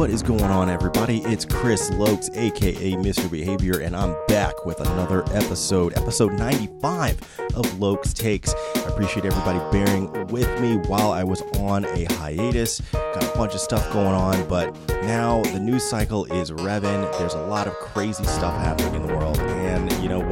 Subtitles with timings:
[0.00, 1.18] What is going on, everybody?
[1.26, 3.30] It's Chris Lokes, aka Mr.
[3.30, 7.20] Behavior, and I'm back with another episode, episode 95
[7.54, 8.54] of Lokes Takes.
[8.76, 12.80] I appreciate everybody bearing with me while I was on a hiatus.
[12.92, 17.18] Got a bunch of stuff going on, but now the news cycle is revving.
[17.18, 19.36] There's a lot of crazy stuff happening in the world,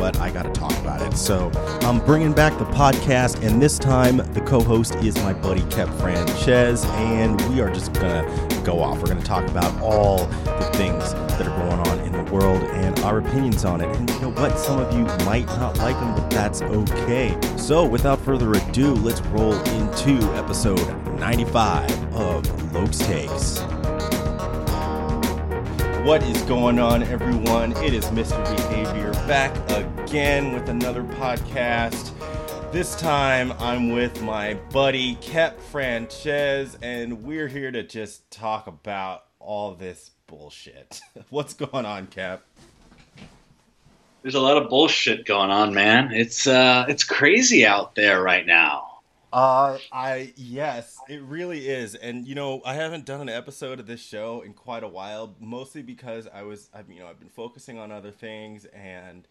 [0.09, 0.21] what?
[0.21, 1.17] I got to talk about it.
[1.17, 1.51] So
[1.83, 5.89] I'm bringing back the podcast, and this time the co host is my buddy Kep
[6.01, 8.25] Franchez, and we are just gonna
[8.65, 8.99] go off.
[9.01, 12.99] We're gonna talk about all the things that are going on in the world and
[13.01, 13.95] our opinions on it.
[13.97, 14.59] And you know what?
[14.59, 17.39] Some of you might not like them, but that's okay.
[17.57, 20.89] So without further ado, let's roll into episode
[21.19, 23.61] 95 of Lokes Takes.
[26.07, 27.73] What is going on, everyone?
[27.85, 28.43] It is Mr.
[28.57, 29.55] Behavior back
[30.09, 32.13] again with another podcast.
[32.73, 39.25] This time I'm with my buddy Kep Franchez, and we're here to just talk about
[39.39, 41.03] all this bullshit.
[41.29, 42.43] What's going on, Kep?
[44.23, 46.11] There's a lot of bullshit going on, man.
[46.11, 49.01] It's uh it's crazy out there right now.
[49.31, 53.87] Uh, I yes, it really is, and you know I haven't done an episode of
[53.87, 57.29] this show in quite a while, mostly because I was, I've you know I've been
[57.29, 59.29] focusing on other things and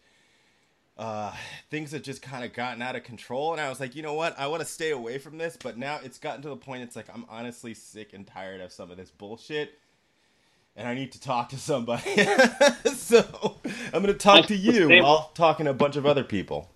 [0.98, 1.32] uh,
[1.70, 4.14] things have just kind of gotten out of control, and I was like, you know
[4.14, 6.82] what, I want to stay away from this, but now it's gotten to the point
[6.82, 9.78] it's like I'm honestly sick and tired of some of this bullshit.
[10.76, 12.16] And I need to talk to somebody.
[12.94, 13.56] so
[13.92, 16.70] I'm going to talk to you while talking to a bunch of other people.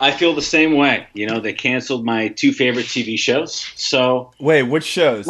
[0.00, 1.06] I feel the same way.
[1.12, 3.70] You know, they canceled my two favorite TV shows.
[3.76, 5.28] So Wait, which shows?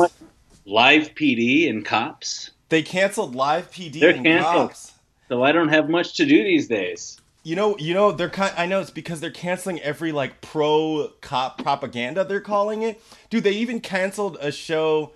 [0.65, 2.53] Live PD and Cops.
[2.71, 4.69] They canceled Live PD They're and canceled.
[4.69, 4.93] Cops.
[5.29, 7.20] So I don't have much to do these days.
[7.43, 8.53] You know, you know, they're kind.
[8.57, 12.25] I know it's because they're canceling every like pro cop propaganda.
[12.25, 13.01] They're calling it.
[13.31, 15.13] Dude, they even canceled a show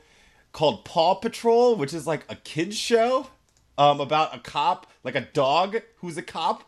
[0.52, 3.28] called Paw Patrol, which is like a kids show,
[3.76, 6.64] um, about a cop, like a dog who's a cop,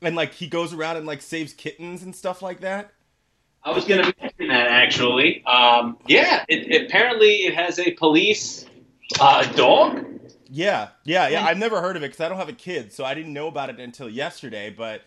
[0.00, 2.92] and like he goes around and like saves kittens and stuff like that.
[3.62, 5.44] I was to mention that actually.
[5.44, 8.64] Um, yeah, it, apparently it has a police
[9.20, 10.06] uh, dog.
[10.50, 11.44] Yeah, yeah, yeah.
[11.44, 13.46] I've never heard of it because I don't have a kid, so I didn't know
[13.46, 14.74] about it until yesterday.
[14.76, 15.02] But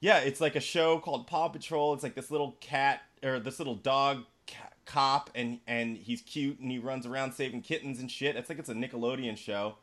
[0.00, 1.94] yeah, it's like a show called Paw Patrol.
[1.94, 6.60] It's like this little cat or this little dog ca- cop, and and he's cute
[6.60, 8.36] and he runs around saving kittens and shit.
[8.36, 9.76] It's like it's a Nickelodeon show.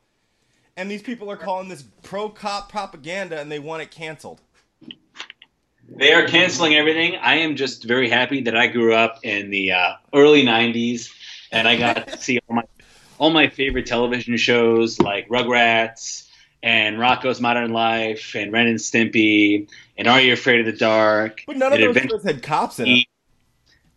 [0.78, 4.42] And these people are calling this pro cop propaganda, and they want it canceled.
[5.90, 7.18] They are canceling everything.
[7.18, 11.10] I am just very happy that I grew up in the uh, early '90s
[11.52, 12.64] and I got to see all my
[13.22, 16.28] all my favorite television shows like Rugrats
[16.64, 21.44] and Rocko's Modern Life and Ren and Stimpy and Are You Afraid of the Dark?
[21.46, 22.98] But none of those shows had cops in them.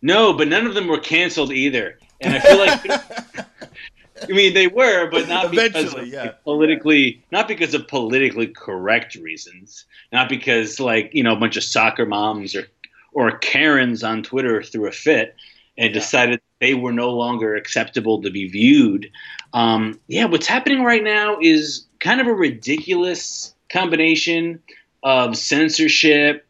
[0.01, 1.97] No, but none of them were canceled either.
[2.21, 3.47] And I feel like
[4.29, 6.33] I mean they were, but not because Eventually, yeah.
[6.43, 9.85] politically not because of politically correct reasons.
[10.11, 12.67] Not because like, you know, a bunch of soccer moms or
[13.13, 15.35] or Karens on Twitter threw a fit
[15.75, 15.93] and Yeah.
[15.99, 19.11] decided they were no longer acceptable to be viewed.
[19.53, 24.61] Um, yeah, what's happening right now is kind of a ridiculous combination
[25.03, 26.45] of censorship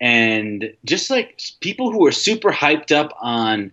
[0.00, 3.72] and just like people who are super hyped up on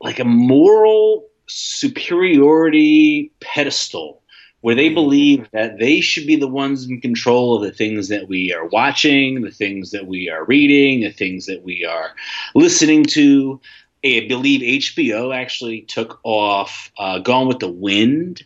[0.00, 4.20] like a moral superiority pedestal
[4.60, 8.28] where they believe that they should be the ones in control of the things that
[8.28, 12.14] we are watching, the things that we are reading, the things that we are
[12.54, 13.58] listening to.
[14.04, 18.42] I believe HBO actually took off uh, Gone with the Wind.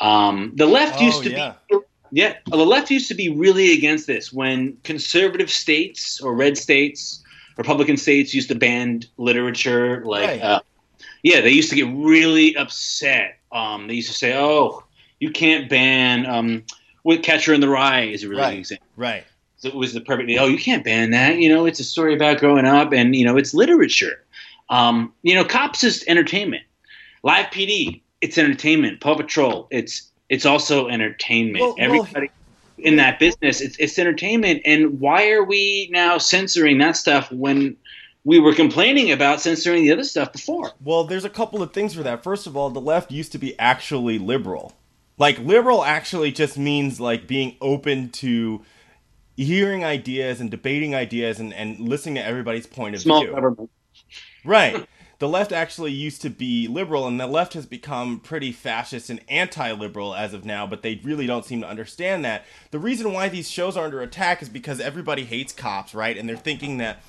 [0.00, 1.54] Um, the left Oh, used to yeah.
[1.70, 1.78] be
[2.14, 7.22] yeah, the left used to be really against this when conservative states or red states,
[7.56, 10.02] Republican states used to ban literature.
[10.04, 10.42] Like, Right.
[10.42, 10.60] uh,
[11.22, 13.38] yeah, they used to get really upset.
[13.50, 14.84] Um, they used to say, "Oh,
[15.20, 16.64] you can't ban." Um,
[17.02, 18.50] with Catcher in the Rye is a really Right.
[18.52, 18.86] good example.
[18.96, 19.24] Right.
[19.56, 20.30] So it was the perfect.
[20.38, 21.38] Oh, you can't ban that.
[21.38, 24.24] You know, it's a story about growing up, and you know, it's literature.
[24.70, 26.62] Um, you know, cops is entertainment.
[27.22, 29.00] Live PD, it's entertainment.
[29.00, 31.60] Paw Patrol, it's it's also entertainment.
[31.60, 32.30] Well- well, Everybody
[32.78, 34.62] in that business, it's it's entertainment.
[34.64, 37.76] And why are we now censoring that stuff when
[38.24, 40.72] we were complaining about censoring the other stuff before?
[40.82, 42.22] Well, there's a couple of things for that.
[42.22, 44.72] First of all, the left used to be actually liberal.
[45.18, 48.62] Like liberal actually just means like being open to
[49.36, 53.32] hearing ideas and debating ideas and, and listening to everybody's point of Small view.
[53.32, 53.70] government.
[54.44, 54.86] Right.
[55.18, 59.20] The left actually used to be liberal, and the left has become pretty fascist and
[59.28, 62.44] anti liberal as of now, but they really don't seem to understand that.
[62.72, 66.18] The reason why these shows are under attack is because everybody hates cops, right?
[66.18, 67.04] And they're thinking that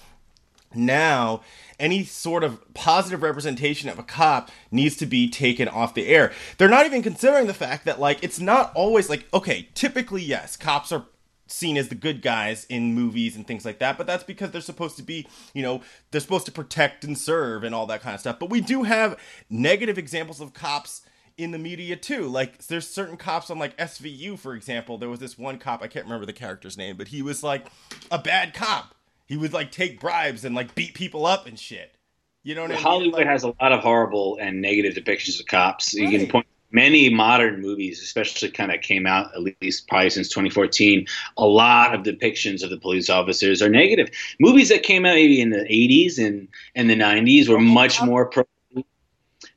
[0.76, 1.42] now
[1.80, 6.32] any sort of positive representation of a cop needs to be taken off the air.
[6.58, 10.56] They're not even considering the fact that like it's not always like okay, typically yes,
[10.56, 11.06] cops are
[11.54, 14.62] seen as the good guys in movies and things like that, but that's because they're
[14.62, 18.16] supposed to be, you know, they're supposed to protect and serve and all that kind
[18.16, 18.40] of stuff.
[18.40, 19.18] But we do have
[19.50, 21.04] negative examples of cops
[21.38, 22.28] in the media too.
[22.28, 24.98] Like there's certain cops on like SVU, for example.
[24.98, 27.68] There was this one cop, I can't remember the character's name, but he was like
[28.12, 28.96] a bad cop.
[29.26, 31.96] He would like take bribes and like beat people up and shit.
[32.44, 32.84] You know what I mean?
[32.84, 35.94] Hollywood Like, has a lot of horrible and negative depictions of cops.
[35.94, 40.28] You can point many modern movies, especially kind of came out at least probably since
[40.28, 41.06] 2014.
[41.38, 44.10] A lot of depictions of the police officers are negative.
[44.40, 48.26] Movies that came out maybe in the 80s and and the 90s were much more
[48.26, 48.44] pro.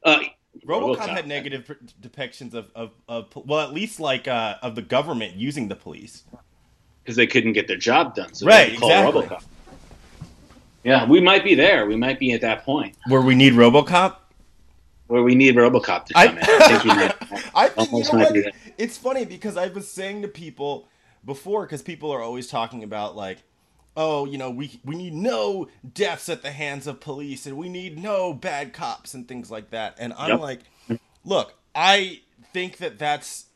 [0.05, 0.19] Uh,
[0.65, 1.09] RoboCop, RoboCop.
[1.09, 1.71] had negative
[2.01, 6.25] depictions of, of, of well, at least like uh, of the government using the police.
[7.03, 8.35] because they couldn't get their job done.
[8.35, 9.23] So Right, exactly.
[9.23, 9.45] RoboCop.
[10.83, 11.87] Yeah, we might be there.
[11.87, 14.17] We might be at that point Where we need RoboCop.
[15.09, 16.45] Where we need RoboCop to I- come in.
[16.45, 16.91] I think we.
[17.55, 18.55] I think you know what?
[18.79, 20.89] It's funny because I was saying to people
[21.25, 23.39] before, because people are always talking about like,
[23.97, 27.69] oh, you know, we we need no deaths at the hands of police, and we
[27.69, 29.97] need no bad cops and things like that.
[29.99, 30.41] And I'm Yep.
[30.41, 30.61] like,
[31.25, 32.21] look, I
[32.53, 33.47] think that that's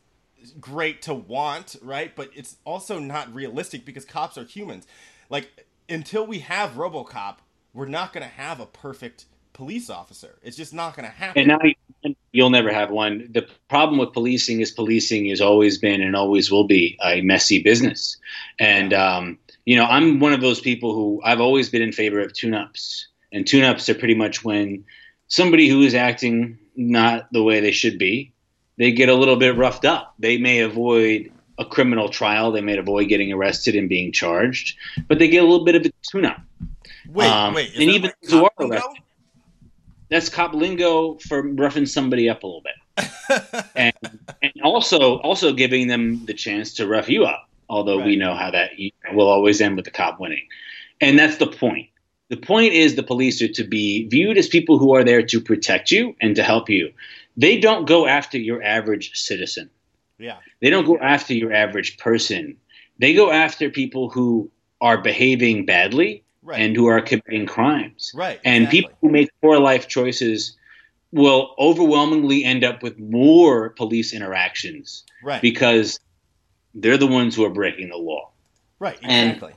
[0.59, 2.15] great to want, right?
[2.15, 4.87] But it's also not realistic because cops are humans.
[5.29, 7.37] Like until we have RoboCop,
[7.73, 10.39] we're not going to have a perfect police officer.
[10.43, 11.39] It's just not going to happen.
[11.39, 13.27] And now you- you'll never have one.
[13.31, 17.61] The problem with policing is policing has always been and always will be a messy
[17.61, 18.17] business.
[18.59, 22.19] And um, you know, I'm one of those people who I've always been in favor
[22.19, 23.07] of tune-ups.
[23.31, 24.83] And tune-ups are pretty much when
[25.27, 28.33] somebody who is acting not the way they should be,
[28.77, 30.15] they get a little bit roughed up.
[30.19, 34.75] They may avoid a criminal trial, they may avoid getting arrested and being charged,
[35.07, 36.41] but they get a little bit of a tune-up.
[37.07, 38.81] wait, um, wait, is and even who are lingo?
[40.11, 43.09] That's cop lingo for roughing somebody up a little bit.
[43.75, 43.93] and
[44.43, 47.49] and also also giving them the chance to rough you up.
[47.69, 48.71] Although we know how that
[49.13, 50.45] will always end with the cop winning,
[50.99, 51.87] and that's the point.
[52.27, 55.39] The point is the police are to be viewed as people who are there to
[55.41, 56.91] protect you and to help you.
[57.37, 59.69] They don't go after your average citizen.
[60.19, 62.57] yeah, They don't go after your average person.
[62.99, 68.11] They go after people who are behaving badly right, and who are committing crimes.
[68.15, 68.81] right, And exactly.
[68.81, 70.57] people who make poor life choices
[71.11, 75.99] will overwhelmingly end up with more police interactions right, because
[76.73, 78.29] they're the ones who are breaking the law.
[78.79, 79.53] right, and- exactly.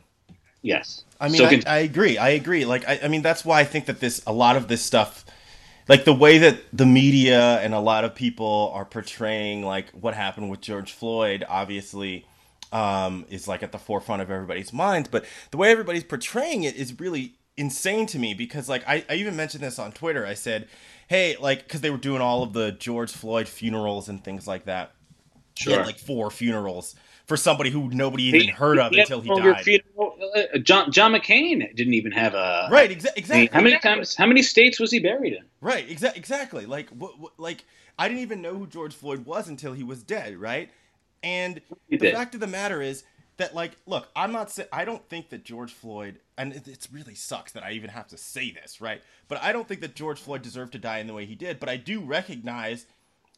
[0.62, 1.04] Yes.
[1.20, 2.16] I mean, So I, I agree.
[2.16, 2.64] I agree.
[2.64, 5.26] Like, I, I mean, that's why I think that this, a lot of this stuff,
[5.88, 10.14] like the way that the media and a lot of people are portraying, like what
[10.14, 12.24] happened with George Floyd, obviously,
[12.74, 15.08] um, is like at the forefront of everybody's minds.
[15.08, 19.14] But the way everybody's portraying it is really insane to me because, like, I, I
[19.14, 20.26] even mentioned this on Twitter.
[20.26, 20.68] I said,
[21.08, 24.64] hey, like, because they were doing all of the George Floyd funerals and things like
[24.64, 24.92] that.
[25.56, 29.28] He had like four funerals for somebody who nobody even heard of He until he
[29.28, 29.62] died.
[29.62, 33.46] funeral- uh, John, John McCain didn't even have a Right, exa- exactly.
[33.52, 34.16] how many times?
[34.16, 35.44] How many states was he buried in?
[35.60, 36.66] Right, exa- exactly.
[36.66, 37.64] Like, what, what, like
[37.96, 40.70] I didn't even know who George Floyd was until he was dead, right?
[41.24, 42.14] And He the did.
[42.14, 43.04] fact of the matter is
[43.36, 44.50] that, like, look, I'm not.
[44.50, 47.90] Say- I don't think that George Floyd, and it, it's really sucks that I even
[47.90, 49.02] have to say this, right?
[49.26, 51.58] But I don't think that George Floyd deserved to die in the way he did.
[51.58, 52.86] But I do recognize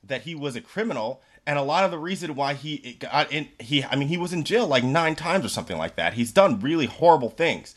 [0.05, 3.49] that he was a criminal, and a lot of the reason why he got in,
[3.59, 6.15] he, I mean, he was in jail like nine times or something like that.
[6.15, 7.75] He's done really horrible things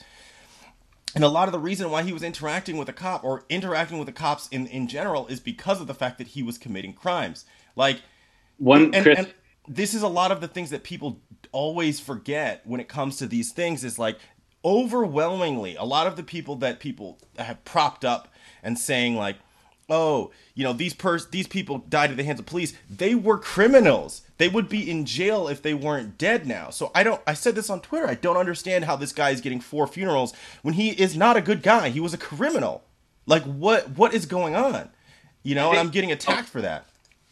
[1.15, 3.97] and a lot of the reason why he was interacting with a cop or interacting
[3.97, 6.93] with the cops in, in general is because of the fact that he was committing
[6.93, 8.01] crimes like
[8.57, 9.33] One and, Chris, and
[9.69, 11.21] this is a lot of the things that people
[11.51, 14.17] always forget when it comes to these things is like
[14.65, 18.27] overwhelmingly a lot of the people that people have propped up
[18.61, 19.37] and saying like
[19.89, 22.73] oh you know these pers- these people died at the hands of police.
[22.89, 24.23] They were criminals.
[24.37, 26.71] They would be in jail if they weren't dead now.
[26.71, 28.07] So i don't i said this on twitter.
[28.07, 30.33] I don't understand how this guy is getting four funerals
[30.63, 31.89] when he is not a good guy.
[31.89, 32.83] He was a criminal.
[33.25, 34.89] Like what what is going on?
[35.43, 36.85] You know and i'm getting attacked for that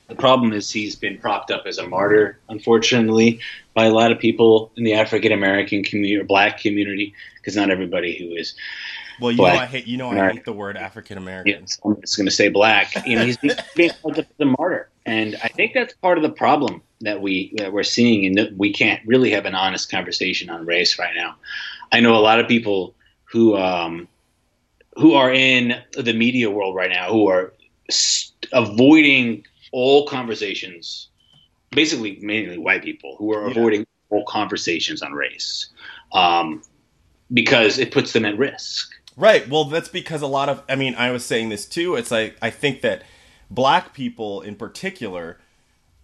[0.07, 3.39] the problem is he's been propped up as a martyr, unfortunately,
[3.73, 7.69] by a lot of people in the African American community or Black community, because not
[7.69, 8.55] everybody who is
[9.19, 11.99] well you know i hate you know i hate the word african american know, someone
[11.99, 12.93] that's going to say black.
[13.05, 16.23] You know, he's being, held up as a martyr, and I think that's part of
[16.23, 19.89] the problem that we that we're seeing, and that we can't really have an honest
[19.89, 21.35] conversation on race right now.
[21.91, 22.95] I know a lot of people
[23.25, 24.07] who um,
[24.95, 27.53] who are in the media world right now who are
[27.89, 29.45] s- avoiding
[29.77, 31.09] all conversations.
[31.71, 33.51] Basically, mainly white people who are Yeah.
[33.51, 35.69] avoiding all conversations on race
[36.13, 36.63] um,
[37.33, 39.49] because it puts them at risk Right.
[39.49, 41.95] Well, that's because a lot of I mean, I was saying this too.
[41.95, 43.01] It's like I think that
[43.49, 45.39] black people in particular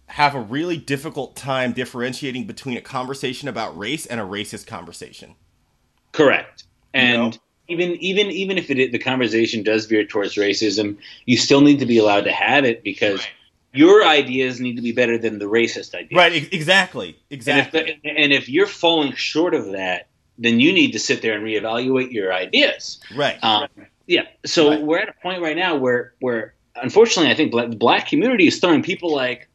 [0.08, 5.36] have a really difficult time differentiating between a conversation about race and a racist conversation.
[6.10, 6.64] Correct.
[6.92, 7.34] And
[7.68, 7.86] you know?
[7.86, 11.86] even even even if it, the conversation does veer towards racism, you still need to
[11.86, 13.28] be allowed to have it because right.
[13.74, 16.16] Your ideas need to be better than the racist ideas.
[16.16, 16.52] Right.
[16.52, 17.18] Exactly.
[17.30, 17.80] Exactly.
[17.80, 20.06] And if, and if you're falling short of that,
[20.38, 23.00] then you need to sit there and reevaluate your ideas.
[23.14, 23.42] Right.
[23.42, 23.68] Um,
[24.06, 24.22] yeah.
[24.44, 24.82] So right.
[24.82, 28.46] we're at a point right now where where unfortunately I think black, the black community
[28.46, 29.48] is throwing people like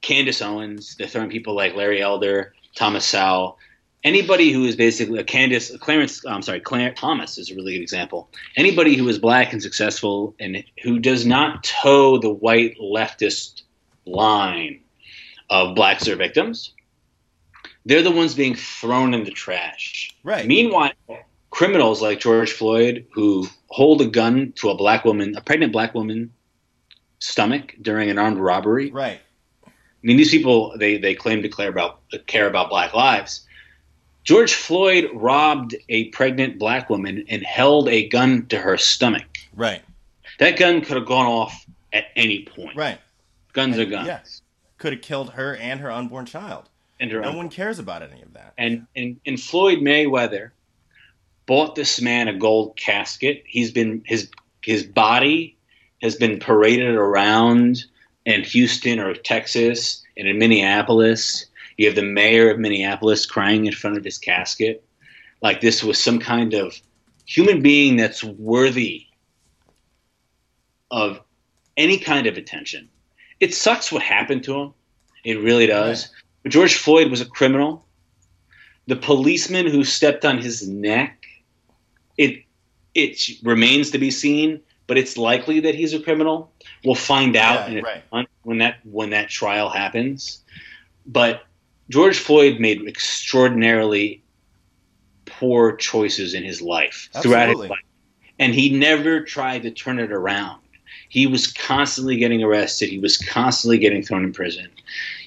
[0.00, 0.96] Candace Owens.
[0.96, 3.58] They're throwing people like Larry Elder, Thomas Sowell.
[4.04, 7.82] Anybody who is basically a Candace, Clarence, I'm sorry, Clarence Thomas is a really good
[7.82, 8.28] example.
[8.56, 13.62] Anybody who is black and successful and who does not toe the white leftist
[14.04, 14.80] line
[15.50, 16.72] of blacks are victims,
[17.84, 20.14] they're the ones being thrown in the trash.
[20.24, 20.46] Right.
[20.46, 20.92] Meanwhile,
[21.50, 25.94] criminals like George Floyd who hold a gun to a black woman, a pregnant black
[25.94, 26.32] woman
[27.20, 28.90] stomach during an armed robbery.
[28.90, 29.20] Right.
[29.64, 29.70] I
[30.02, 33.46] mean, these people they they claim to care about care about black lives.
[34.24, 39.26] George Floyd robbed a pregnant black woman and held a gun to her stomach.
[39.54, 39.82] Right.
[40.38, 42.76] That gun could have gone off at any point.
[42.76, 42.98] Right.
[43.52, 44.06] Guns and, are guns.
[44.06, 44.42] Yes.
[44.78, 46.68] Could have killed her and her unborn child.
[47.00, 47.46] And her no unborn.
[47.46, 48.54] one cares about any of that.
[48.56, 50.50] And, and and Floyd Mayweather
[51.46, 53.42] bought this man a gold casket.
[53.46, 54.30] He's been his
[54.62, 55.56] his body
[56.00, 57.84] has been paraded around
[58.24, 61.46] in Houston or Texas and in Minneapolis.
[61.76, 64.84] You have the mayor of Minneapolis crying in front of his casket.
[65.40, 66.74] Like this was some kind of
[67.26, 69.06] human being that's worthy
[70.90, 71.20] of
[71.76, 72.88] any kind of attention.
[73.40, 74.74] It sucks what happened to him.
[75.24, 76.04] It really does.
[76.04, 76.22] Right.
[76.42, 77.86] But George Floyd was a criminal.
[78.86, 81.24] The policeman who stepped on his neck,
[82.18, 82.44] it
[82.94, 86.52] it remains to be seen but it's likely that he's a criminal.
[86.84, 87.80] We'll find out yeah,
[88.12, 88.28] right.
[88.42, 90.42] when that when that trial happens.
[91.06, 91.44] But
[91.92, 94.22] George Floyd made extraordinarily
[95.26, 97.22] poor choices in his life Absolutely.
[97.22, 97.84] throughout his life,
[98.38, 100.60] and he never tried to turn it around.
[101.10, 102.88] He was constantly getting arrested.
[102.88, 104.68] He was constantly getting thrown in prison.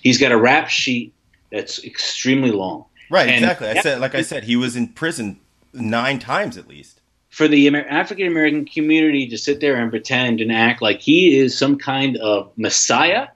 [0.02, 1.14] He's got a rap sheet
[1.52, 2.86] that's extremely long.
[3.12, 3.68] Right, and exactly.
[3.70, 5.40] I said, like I said, he was in prison
[5.72, 7.02] nine times at least
[7.36, 11.38] for the Amer- African American community to sit there and pretend and act like he
[11.38, 13.28] is some kind of messiah,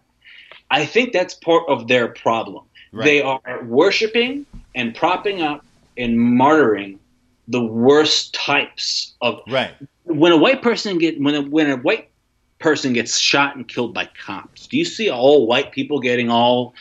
[0.71, 2.63] I think that's part of their problem.
[2.91, 3.05] Right.
[3.05, 5.65] They are worshiping and propping up
[5.97, 6.97] and martyring
[7.47, 9.41] the worst types of.
[9.47, 9.73] Right.
[10.05, 12.09] When a white person get when a, when a white
[12.59, 16.73] person gets shot and killed by cops, do you see all white people getting all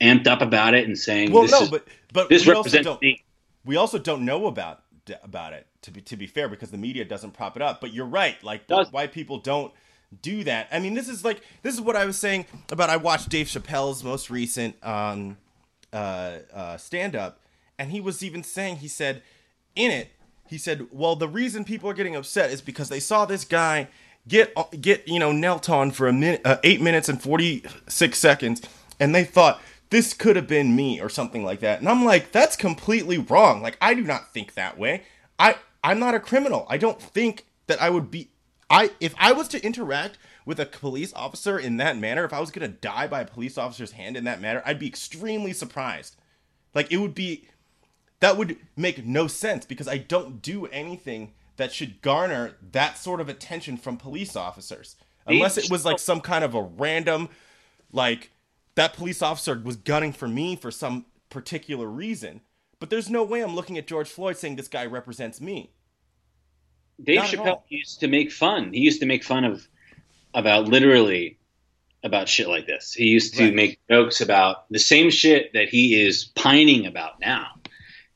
[0.00, 3.22] amped up about it and saying, "Well, no, is, but but this represents me"?
[3.64, 4.82] We also don't know about
[5.22, 7.80] about it to be to be fair because the media doesn't prop it up.
[7.80, 9.72] But you're right, like white people don't
[10.20, 10.68] do that.
[10.70, 12.90] I mean, this is like this is what I was saying about.
[12.90, 15.38] I watched Dave Chappelle's most recent um,
[15.92, 17.40] uh, uh, stand up,
[17.78, 19.22] and he was even saying he said
[19.74, 20.10] in it
[20.52, 23.88] he said, well, the reason people are getting upset is because they saw this guy
[24.28, 28.18] get get you know knelt on for a minute, uh, eight minutes and forty six
[28.18, 28.60] seconds,
[29.00, 31.80] and they thought this could have been me or something like that.
[31.80, 33.62] And I'm like, that's completely wrong.
[33.62, 35.04] Like I do not think that way.
[35.38, 36.66] I I'm not a criminal.
[36.68, 38.28] I don't think that I would be
[38.72, 42.40] I if I was to interact with a police officer in that manner, if I
[42.40, 45.52] was going to die by a police officer's hand in that manner, I'd be extremely
[45.52, 46.16] surprised.
[46.74, 47.48] Like it would be
[48.20, 53.20] that would make no sense because I don't do anything that should garner that sort
[53.20, 54.96] of attention from police officers.
[55.26, 57.28] Unless it was like some kind of a random
[57.92, 58.30] like
[58.74, 62.40] that police officer was gunning for me for some particular reason.
[62.80, 65.72] But there's no way I'm looking at George Floyd saying this guy represents me.
[67.02, 68.72] Dave Chappelle used to make fun.
[68.72, 69.66] He used to make fun of
[70.34, 71.38] about literally
[72.04, 72.92] about shit like this.
[72.92, 73.54] He used to right.
[73.54, 77.46] make jokes about the same shit that he is pining about now.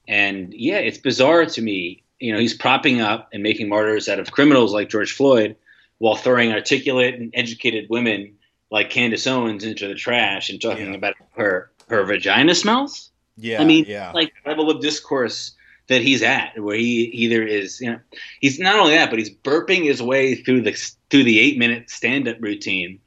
[0.09, 2.03] And yeah, it's bizarre to me.
[2.19, 5.57] You know, he's propping up and making martyrs out of criminals like George Floyd
[5.99, 8.37] while throwing articulate and educated women
[8.71, 10.97] like Candace Owens into the trash and talking yeah.
[10.97, 13.11] about her her vagina smells.
[13.37, 14.13] Yeah, I mean, yeah.
[14.13, 15.53] like level of discourse
[15.89, 18.01] that he's at, where he either is, you know,
[18.41, 20.73] he's not only that, but he's burping his way through the
[21.11, 23.01] through the eight minute stand up routine.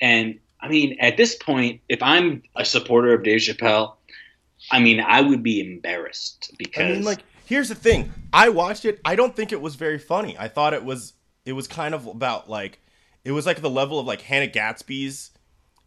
[0.00, 3.96] And I mean, at this point, if I'm a supporter of Dave Chappelle,
[4.70, 6.84] I mean, I would be embarrassed because.
[6.84, 9.00] I mean, like, here's the thing: I watched it.
[9.04, 10.36] I don't think it was very funny.
[10.38, 11.12] I thought it was.
[11.44, 12.78] It was kind of about like,
[13.22, 15.30] it was like the level of like Hannah Gadsby's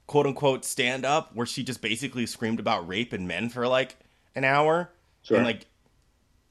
[0.06, 3.98] quote unquote stand up where she just basically screamed about rape and men for like
[4.36, 4.91] an hour.
[5.24, 5.38] Sure.
[5.38, 5.65] And like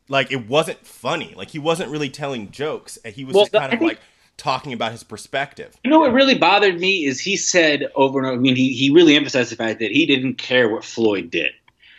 [0.09, 1.35] like it wasn't funny.
[1.37, 2.99] Like he wasn't really telling jokes.
[3.05, 4.01] He was Well, just kind I of think- like
[4.37, 5.75] talking about his perspective.
[5.83, 8.37] You know what really bothered me is he said over and over.
[8.37, 11.53] I mean, he, he really emphasized the fact that he didn't care what Floyd did.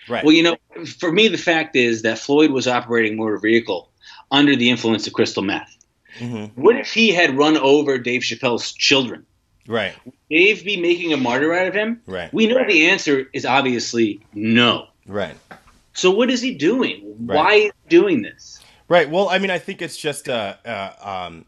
[0.08, 0.24] Right.
[0.24, 0.58] Well, you know,
[1.00, 3.90] for me, the fact is that Floyd was operating motor vehicle
[4.32, 5.76] under the influence of crystal meth.
[6.20, 9.26] hmm What if he had run over Dave Chappelle's children?
[9.68, 9.94] Right.
[10.30, 12.02] Dave be making a martyr out of him?
[12.06, 12.32] Right.
[12.34, 14.88] We know the answer is obviously no.
[15.08, 15.36] Right.
[15.98, 17.16] So what is he doing?
[17.26, 17.36] Right.
[17.36, 18.64] Why is he doing this?
[18.88, 19.10] Right.
[19.10, 21.46] Well, I mean, I think it's just uh, uh, um,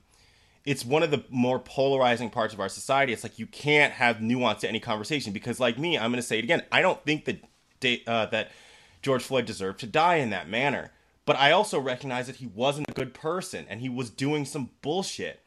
[0.66, 3.14] it's one of the more polarizing parts of our society.
[3.14, 6.28] It's like you can't have nuance to any conversation because, like me, I'm going to
[6.28, 6.64] say it again.
[6.72, 8.50] I don't think that uh, that
[9.04, 10.90] George Floyd deserved to die in that manner,
[11.28, 14.72] but I also recognize that he wasn't a good person and he was doing some
[14.82, 15.42] bullshit.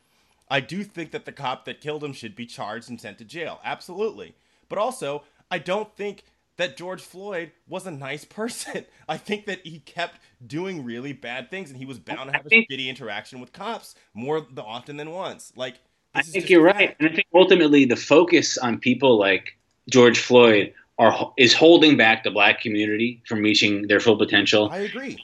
[0.49, 3.25] I do think that the cop that killed him should be charged and sent to
[3.25, 3.59] jail.
[3.65, 4.37] Absolutely.
[4.69, 6.23] But also, I don't think
[6.63, 8.85] that George Floyd was a nice person.
[9.09, 12.43] I think that he kept doing really bad things and he was bound to have
[12.45, 15.53] I a think- shitty interaction with cops more often than once.
[15.57, 15.75] Like,
[16.15, 19.57] I think you're a right, and I think ultimately the focus on people like
[19.91, 24.69] George Floyd are is holding back the black community from reaching their full potential.
[24.71, 25.17] I agree.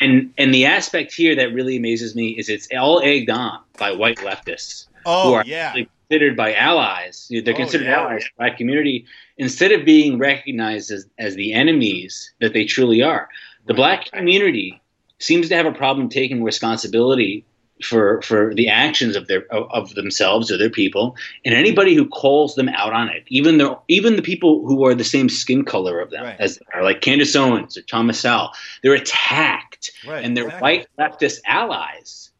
[0.00, 3.92] And and the aspect here that really amazes me is it's all egged on by
[3.92, 5.68] white leftists who Oh, are yeah.
[5.68, 7.26] actually considered by allies.
[7.30, 8.00] They're Oh, considered yeah.
[8.00, 9.06] allies, by the community,
[9.38, 13.28] instead of being recognized as, as the enemies that they truly are.
[13.66, 14.80] The black community
[15.18, 17.44] seems to have a problem taking responsibility
[17.82, 22.54] for for the actions of their of, themselves or their people, and anybody who calls
[22.54, 25.98] them out on it, even the even the people who are the same skin color
[25.98, 26.36] of them Right.
[26.38, 30.24] as they are, like Candace Owens or Thomas Sowell, they're attacked, Right.
[30.24, 30.62] and their exactly.
[30.62, 32.30] white leftist allies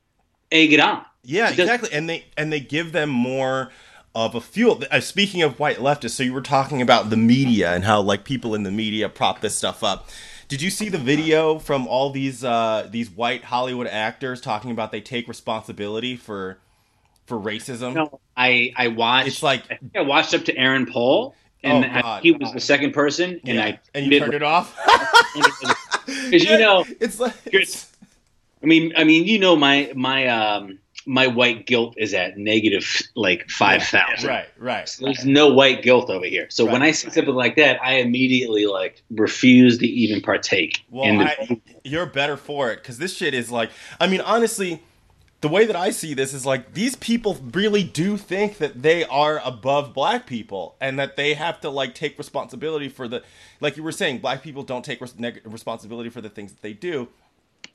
[0.53, 1.05] egg it on.
[1.25, 1.91] Yeah, does- exactly.
[1.93, 3.71] And they and they give them more
[4.15, 4.83] of a fuel.
[4.91, 8.25] Uh, speaking of white leftists, so you were talking about the media and how like
[8.25, 10.09] people in the media prop this stuff up.
[10.47, 14.93] Did you see the video from all these uh, these white Hollywood actors talking about
[14.93, 16.59] they take responsibility for
[17.27, 17.95] for racism?
[17.95, 19.29] No, I I watched.
[19.29, 21.35] It's like I think I watched up to Aaron Paul,
[21.65, 24.43] and Oh, I- he was the second person, and yeah, I and you turned it
[24.43, 24.77] off
[25.35, 27.91] because you know, it's like Here's-
[28.63, 33.03] I mean, I mean, you know, my my um my white guilt is at negative
[33.15, 34.29] like five thousand.
[34.29, 34.89] right, right.
[34.89, 36.47] So there's no white guilt over here.
[36.51, 40.85] So when I see something like that, I immediately like refuse to even partake.
[40.91, 43.71] Well, in the, I, you're better for it because this shit is like.
[44.01, 44.83] I mean, honestly,
[45.41, 49.05] the way that I see this is like these people really do think that they
[49.05, 53.23] are above black people and that they have to like take responsibility for the.
[53.61, 56.63] Like you were saying, black people don't take res- neg- responsibility for the things that
[56.63, 57.09] they do.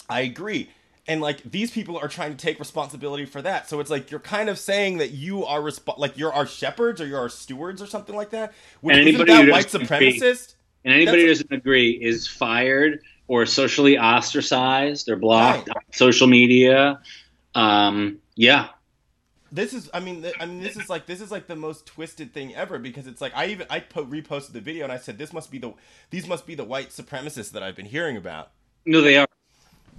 [0.09, 0.69] I agree.
[1.09, 3.67] And like these people are trying to take responsibility for that.
[3.67, 7.01] So it's like you're kind of saying that you are resp- like you're our shepherds
[7.01, 8.53] or you're our stewards or something like that.
[8.81, 10.53] Which And anybody that white doesn't agree- supremacist?
[10.85, 15.75] and anybody who doesn't agree is fired or socially ostracized or blocked Right.
[15.77, 16.99] on social media.
[17.55, 18.67] Um, yeah,
[19.51, 21.87] this is i mean th- i mean this is like this is like the most
[21.87, 24.97] twisted thing ever because it's like i even i po- reposted the video and i
[24.97, 25.73] said this must be the
[26.11, 28.51] these must be the white supremacists that i've been hearing about
[28.85, 29.27] no, they are.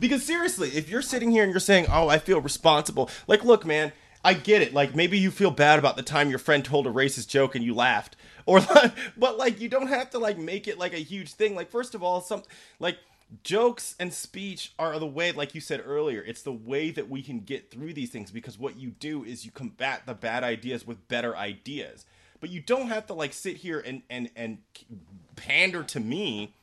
[0.00, 3.64] Because seriously if you're sitting here and you're saying oh i feel responsible like look
[3.64, 3.92] man
[4.24, 4.72] i get it.
[4.72, 7.64] Like maybe you feel bad about the time your friend told a racist joke and
[7.64, 8.16] you laughed.
[8.46, 8.60] Or
[9.16, 11.54] but like you don't have to like make it like a huge thing.
[11.54, 12.42] Like first of all some
[12.80, 12.98] like
[13.44, 17.22] jokes and speech are the way like you said earlier it's the way that we
[17.22, 20.84] can get through these things because what you do is you combat the bad ideas
[20.84, 22.06] with better ideas.
[22.40, 24.58] But you don't have to like sit here and and and
[25.36, 26.54] pander to me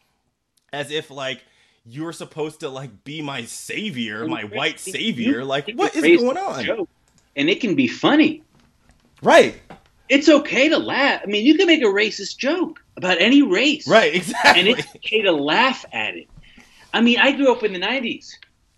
[0.74, 1.46] as if like
[1.90, 6.88] you're supposed to like be my savior my white savior like what is going on
[7.36, 8.44] And it can be funny.
[9.22, 9.56] right
[10.10, 11.22] It's okay to laugh.
[11.24, 14.88] I mean, you can make a racist joke about any race, right Exactly, And it's
[14.96, 16.28] okay to laugh at it.
[16.94, 18.28] I mean, I grew up in the '90s.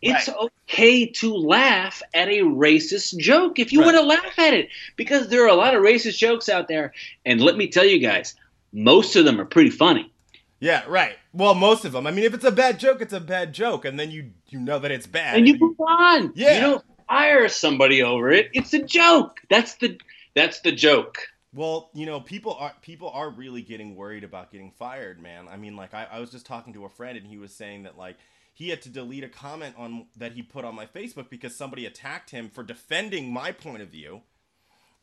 [0.02, 0.50] It's Right.
[0.70, 3.86] okay to laugh at a racist joke if you Right.
[3.94, 6.94] want to laugh at it, because there are a lot of racist jokes out there.
[7.26, 8.36] And let me tell you guys,
[8.74, 10.12] most of them are pretty funny.
[10.60, 13.20] Yeah right well most of them i mean if it's a bad joke it's a
[13.20, 16.32] bad joke and then you you know that it's bad and you move on.
[16.36, 16.56] Yeah.
[16.56, 18.50] You don't fire somebody over it.
[18.54, 19.42] It's a joke.
[19.50, 20.00] That's the
[20.36, 21.28] that's the joke.
[21.54, 25.48] Well, you know, people are people are really getting worried about getting fired, man.
[25.50, 27.84] I mean, like I, I was just talking to a friend and he was saying
[27.84, 28.18] that like
[28.54, 31.86] he had to delete a comment on that he put on my Facebook because somebody
[31.86, 34.22] attacked him for defending my point of view.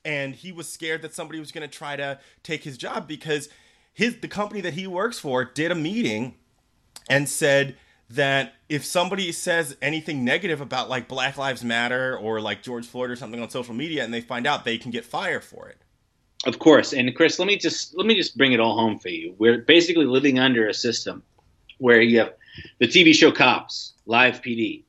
[0.04, 3.48] And he was scared that somebody was going to try to take his job because
[3.96, 6.34] his the company that he works for did a meeting
[7.08, 7.76] and said
[8.10, 13.10] that if somebody says anything negative about like Black Lives Matter or like George Floyd
[13.10, 15.78] or something on social media and they find out they can get fired for it.
[16.44, 16.92] Of course.
[16.92, 19.34] And Chris, let me just let me just bring it all home for you.
[19.38, 21.22] We're basically living under a system
[21.78, 22.34] where you have
[22.80, 24.82] The TV show Cops, Live PD,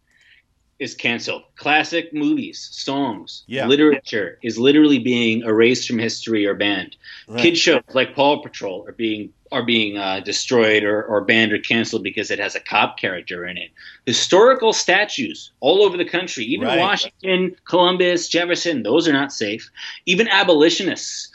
[0.79, 1.43] is canceled.
[1.55, 3.65] Classic movies, songs, Yeah.
[3.67, 6.95] literature is literally being erased from history or banned.
[7.27, 7.41] Right.
[7.41, 11.57] Kid shows like Paw Patrol are being are being uh, destroyed or, or banned or
[11.57, 13.69] canceled because it has a cop character in it.
[14.05, 16.77] Historical statues all over the country, even Right.
[16.79, 19.71] Washington, Columbus, Jefferson, those are not safe.
[20.05, 21.29] Even abolitionists.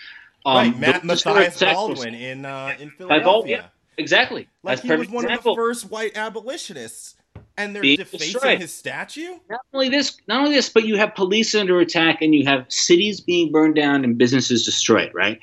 [0.44, 3.70] um, right, Matt Matthias Baldwin in uh, in Baldwin, Philadelphia.
[3.96, 4.48] Exactly.
[4.62, 5.52] Like That's he was one example.
[5.52, 7.14] of the first white abolitionists,
[7.56, 8.60] and they're Being defacing destroyed.
[8.60, 9.34] his statue.
[9.50, 12.64] not only this, not only this, but you have police under attack and you have
[12.68, 15.38] cities being burned down and businesses destroyed, right?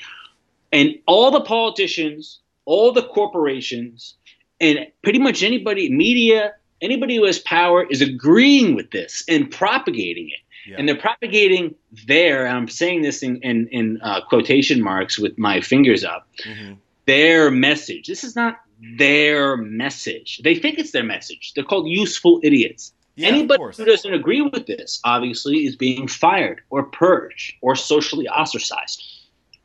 [0.71, 4.15] And all the politicians, all the corporations,
[4.61, 10.29] and pretty much anybody, media, anybody who has power is agreeing with this and propagating
[10.29, 10.39] it.
[10.69, 10.75] Yeah.
[10.77, 11.73] And they're propagating
[12.07, 16.27] their, and I'm saying this in, in, in uh, quotation marks with my fingers up,
[16.45, 16.77] Mhm.
[17.05, 18.07] their message.
[18.07, 18.59] This is not
[18.97, 20.41] their message.
[20.43, 21.53] They think it's their message.
[21.53, 22.93] They're called useful idiots.
[23.15, 28.27] Yeah, Anybody who doesn't agree with this, obviously, is being fired or purged or socially
[28.29, 29.03] ostracized.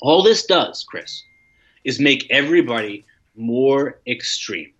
[0.00, 1.22] All this does, Chris,
[1.84, 3.04] is make everybody
[3.36, 4.72] more extreme.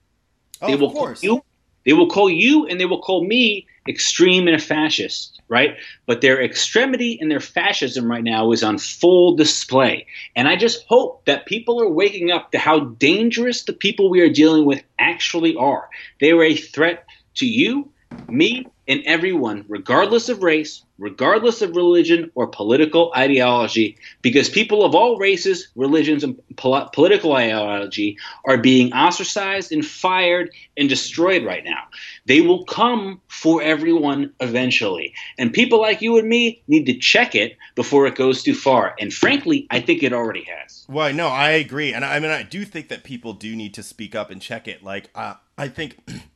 [0.61, 1.23] Oh, they will of course.
[1.23, 1.45] you.
[1.85, 5.77] They will call you, and they will call me extreme and a fascist, right?
[6.07, 10.07] But their extremity and their fascism right now is on full display.
[10.35, 14.21] And I just hope that people are waking up to how dangerous the people we
[14.21, 15.89] are dealing with actually are.
[16.21, 17.05] They are a threat
[17.37, 17.91] to you,
[18.29, 24.95] me, and everyone, regardless of race, regardless of religion or political ideology, because people of
[24.95, 28.17] all races, religions, and pol- political ideology
[28.47, 31.85] are being ostracized and fired and destroyed right now.
[32.27, 35.15] They will come for everyone eventually.
[35.39, 38.95] And people like you and me need to check it before it goes too far.
[39.01, 40.85] And frankly, I think it already has.
[40.89, 43.83] Well, no, I agree, and I mean, I do think that people do need to
[43.83, 44.83] speak up and check it.
[44.83, 45.97] Like, uh, I think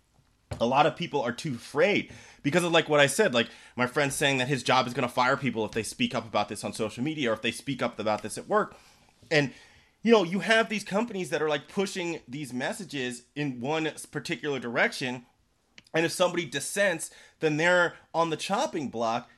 [0.60, 3.34] a lot of people are too afraid because of like what I said.
[3.34, 6.14] Like my friend saying that his job is going to fire people if they speak
[6.14, 8.76] up about this on social media or if they speak up about this at work,
[9.30, 9.52] and
[10.02, 14.58] you know, you have these companies that are like pushing these messages in one particular
[14.58, 15.26] direction,
[15.92, 19.28] and if somebody dissents, then they're on the chopping block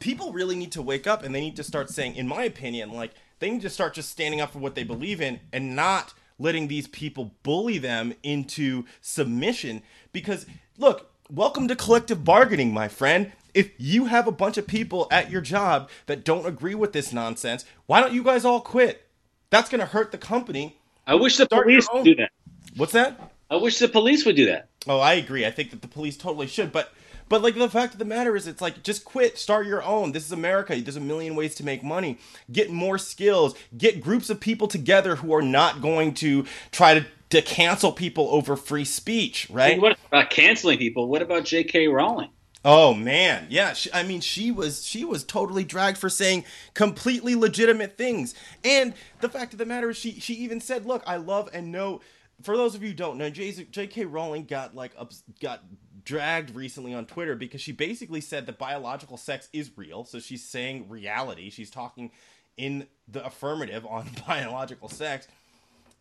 [0.00, 2.90] people really need to wake up and they need to start saying, in my opinion,
[2.90, 6.12] like they need to start just standing up for what they believe in and not
[6.40, 9.82] letting these people bully them into submission.
[10.12, 10.46] Because,
[10.78, 13.30] look, welcome to collective bargaining, my friend.
[13.52, 17.12] If you have a bunch of people at your job that don't agree with this
[17.12, 19.06] nonsense, why don't you guys all quit?
[19.50, 20.80] That's going to hurt the company.
[21.06, 22.30] I wish the Start police would do that.
[22.76, 23.32] What's that?
[23.50, 24.68] I wish the police would do that.
[24.86, 25.44] Oh, I agree.
[25.44, 26.92] I think that the police totally should, but
[27.30, 30.12] but like the fact of the matter is, it's like just quit, start your own.
[30.12, 30.78] This is America.
[30.78, 32.18] There's a million ways to make money.
[32.52, 33.54] Get more skills.
[33.78, 38.28] Get groups of people together who are not going to try to to cancel people
[38.32, 39.80] over free speech, right?
[39.80, 41.08] What about canceling people?
[41.08, 41.86] What about J.K.
[41.86, 42.30] Rowling?
[42.64, 43.72] Oh man, yeah.
[43.72, 48.34] She, I mean, she was she was totally dragged for saying completely legitimate things.
[48.64, 51.72] And the fact of the matter is, she she even said, "Look, I love and
[51.72, 52.00] know."
[52.42, 54.06] For those of you who don't know, J.K.
[54.06, 54.92] Rowling got like
[55.40, 55.62] got
[56.04, 60.04] dragged recently on Twitter because she basically said that biological sex is real.
[60.04, 61.50] So she's saying reality.
[61.50, 62.10] She's talking
[62.56, 65.26] in the affirmative on biological sex.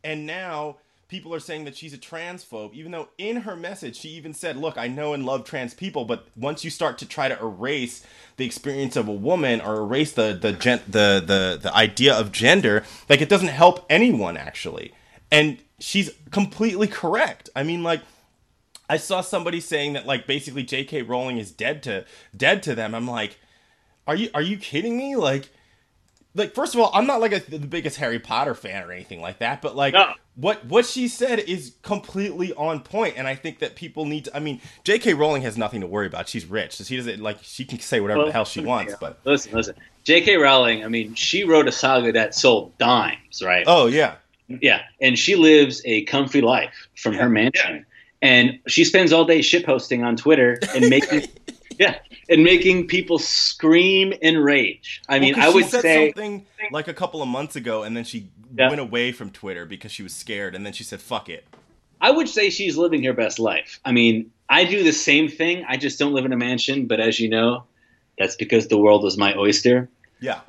[0.03, 4.09] And now people are saying that she's a transphobe, even though in her message she
[4.09, 7.27] even said, Look, I know and love trans people, but once you start to try
[7.27, 8.05] to erase
[8.37, 12.31] the experience of a woman or erase the the gen- the, the the idea of
[12.31, 14.93] gender, like it doesn't help anyone actually.
[15.31, 17.49] And she's completely correct.
[17.55, 18.01] I mean, like
[18.89, 21.03] I saw somebody saying that like basically J.K.
[21.03, 22.95] Rowling is dead to dead to them.
[22.95, 23.37] I'm like,
[24.07, 25.15] are you are you kidding me?
[25.15, 25.49] Like,
[26.35, 29.21] like first of all, I'm not like a, the biggest Harry Potter fan or anything
[29.21, 30.13] like that, but like No.
[30.35, 34.35] what what she said is completely on point, and I think that people need to.
[34.35, 35.13] I mean, J.K.
[35.13, 36.27] Rowling has nothing to worry about.
[36.29, 38.95] She's rich, so she doesn't like she can say whatever the hell she wants.
[38.99, 39.75] But Listen, listen.
[40.03, 40.37] J.K.
[40.37, 43.63] Rowling, I mean, she wrote a saga that sold dimes, right?
[43.67, 44.15] oh yeah,
[44.47, 47.85] Yeah, and she lives a comfy life from her mansion,
[48.21, 51.23] and she spends all day shit posting on Twitter and making,
[51.77, 51.95] yeah,
[52.27, 55.01] and making people scream and rage.
[55.07, 57.83] I mean, Well, I would she said say, something like a couple of months ago,
[57.83, 58.69] and then she Yeah.
[58.69, 61.45] went away from Twitter because she was scared, and then she said, "Fuck it."
[62.01, 63.79] I would say she's living her best life.
[63.85, 65.65] I mean, I do the same thing.
[65.67, 67.63] I just don't live in a mansion, but as you know,
[68.17, 69.89] that's because the world is my oyster.
[70.19, 70.39] Yeah.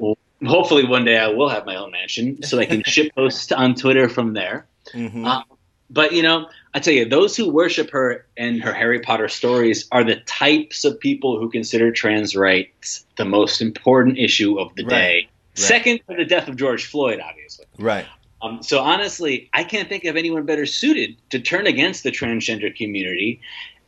[0.47, 3.75] Hopefully, one day I will have my own mansion so I can shit post on
[3.75, 4.67] Twitter from there.
[4.93, 5.43] hmm Uh,
[5.91, 9.89] but you know, I tell you, those who worship her and her Harry Potter stories
[9.91, 14.85] are the types of people who consider trans rights the most important issue of the
[14.85, 14.91] Right.
[14.91, 15.15] day.
[15.15, 15.29] Right.
[15.55, 17.67] Second to the death of George Floyd, obviously.
[17.79, 18.07] Right.
[18.41, 22.75] Um, so honestly, I can't think of anyone better suited to turn against the transgender
[22.75, 23.41] community.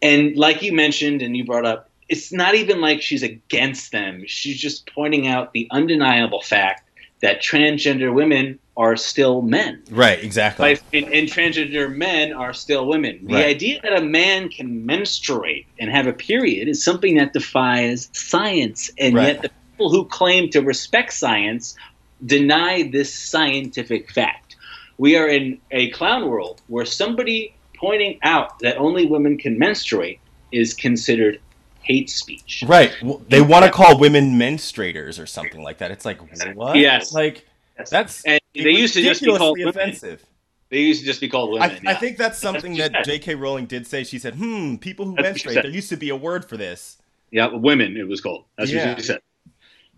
[0.02, 4.24] And like you mentioned, and you brought up, it's not even like she's against them.
[4.26, 6.82] She's just pointing out the undeniable fact
[7.22, 9.82] that transgender women are still men.
[9.90, 10.78] Right, exactly.
[10.92, 13.20] and, and, transgender men are still women.
[13.26, 13.46] The right.
[13.46, 18.90] idea that a man can menstruate and have a period is something that defies science.
[18.98, 19.28] And right.
[19.28, 21.76] yet the people who claim to respect science
[22.24, 24.56] deny this scientific fact.
[24.98, 30.20] We are in a clown world where somebody pointing out that only women can menstruate
[30.50, 31.40] is considered
[31.82, 32.64] hate speech.
[32.66, 32.92] Right.
[33.02, 35.90] Well, they want to call women menstruators or something like that.
[35.90, 36.20] It's like
[36.54, 36.76] what?
[36.76, 37.12] Yes.
[37.12, 37.46] Like
[37.78, 37.90] yes.
[37.90, 40.02] that's and they used to just be called offensive.
[40.02, 40.26] Women.
[40.70, 41.70] They used to just be called women.
[41.70, 41.90] I, yeah.
[41.90, 43.34] I think that's something that's that J.K.
[43.34, 44.04] Rowling did say.
[44.04, 45.62] She said, "Hmm, people who that's menstruate.
[45.62, 46.96] There used to be a word for this."
[47.30, 47.96] Yeah, women.
[47.96, 48.44] It was called.
[48.56, 48.88] That's yeah.
[48.88, 49.20] what she said.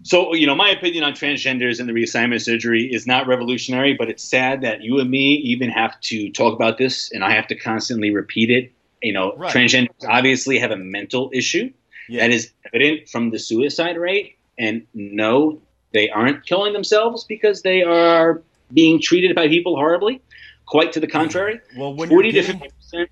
[0.03, 4.11] So, you know, my opinion on transgenders and the reassignment surgery is not revolutionary, but
[4.11, 7.47] it's sad that you and me even have to talk about this and I have
[7.47, 8.73] to constantly repeat it.
[9.05, 9.55] You know, right.
[9.55, 11.71] transgenders obviously have a mental issue
[12.09, 12.21] yeah.
[12.21, 14.37] that is evident from the suicide rate.
[14.59, 15.61] And no,
[15.93, 20.23] they aren't killing themselves because they are being treated by people horribly.
[20.67, 21.61] Quite to the contrary.
[21.77, 23.07] Well, when 40 getting, to 50%.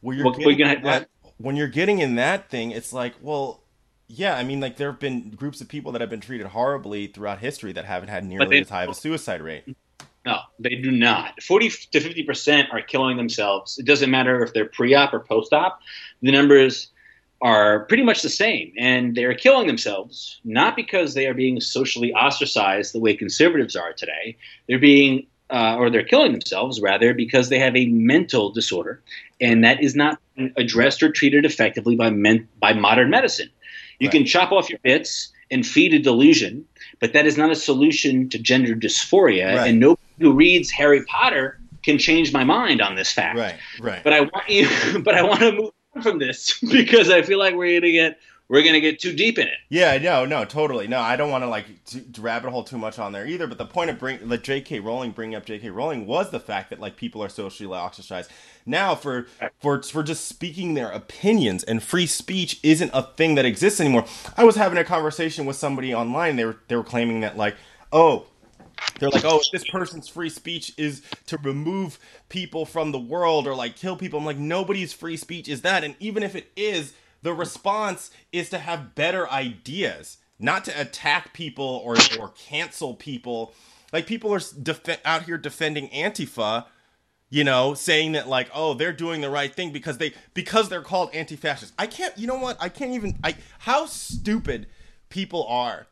[0.00, 1.08] When you're, getting, that,
[1.38, 3.64] when you're getting in that thing, it's like, well,
[4.06, 7.08] yeah, I mean, like there have been groups of people that have been treated horribly
[7.08, 9.64] throughout history that haven't had nearly they, as high of a suicide rate.
[10.26, 11.40] No, they do not.
[11.40, 13.78] Forty to fifty percent are killing themselves.
[13.78, 15.80] It doesn't matter if they're pre-op or post-op.
[16.20, 16.88] The numbers
[17.40, 21.60] are pretty much the same, and they are killing themselves not because they are being
[21.60, 24.36] socially ostracized the way conservatives are today.
[24.66, 29.00] They're being uh, or they're killing themselves rather because they have a mental disorder,
[29.40, 30.18] and that is not
[30.56, 33.50] addressed or treated effectively by men, by modern medicine.
[34.00, 34.12] You right.
[34.12, 36.64] can chop off your bits and feed a delusion,
[36.98, 39.54] but that is not a solution to gender dysphoria.
[39.54, 39.70] Right.
[39.70, 43.38] And nobody who reads Harry Potter can change my mind on this fact.
[43.38, 44.04] Right, right.
[44.04, 44.68] But I want you,
[45.04, 48.18] but I want to move on from this because I feel like we're gonna get
[48.48, 49.58] we're gonna get too deep in it.
[49.70, 50.86] Yeah, no, no, totally.
[50.86, 53.46] No, I don't want to like to, to rabbit hole too much on there either.
[53.46, 54.80] But the point of bring like J.K.
[54.80, 55.70] Rowling bringing up J.K.
[55.70, 58.30] Rowling was the fact that like people are socially ostracized
[58.64, 59.26] now for
[59.60, 64.04] for for just speaking their opinions and free speech isn't a thing that exists anymore.
[64.36, 66.36] I was having a conversation with somebody online.
[66.36, 67.56] They were they were claiming that like
[67.92, 68.26] oh
[68.98, 73.54] they're like, oh, this person's free speech is to remove people from the world or
[73.54, 74.18] like kill people.
[74.18, 75.84] I'm like, nobody's free speech is that.
[75.84, 81.32] And even if it is, the response is to have better ideas, not to attack
[81.32, 83.54] people or, or cancel people.
[83.92, 86.66] Like people are def- out here defending Antifa,
[87.28, 90.82] you know, saying that like, oh, they're doing the right thing because they because they're
[90.82, 91.72] called anti-fascist.
[91.78, 92.16] I can't.
[92.16, 92.56] You know what?
[92.60, 93.18] I can't even.
[93.24, 94.68] I how stupid
[95.08, 95.86] people are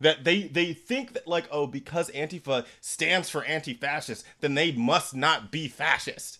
[0.00, 5.14] that they they think that like oh because antifa stands for anti-fascist then they must
[5.14, 6.38] not be fascist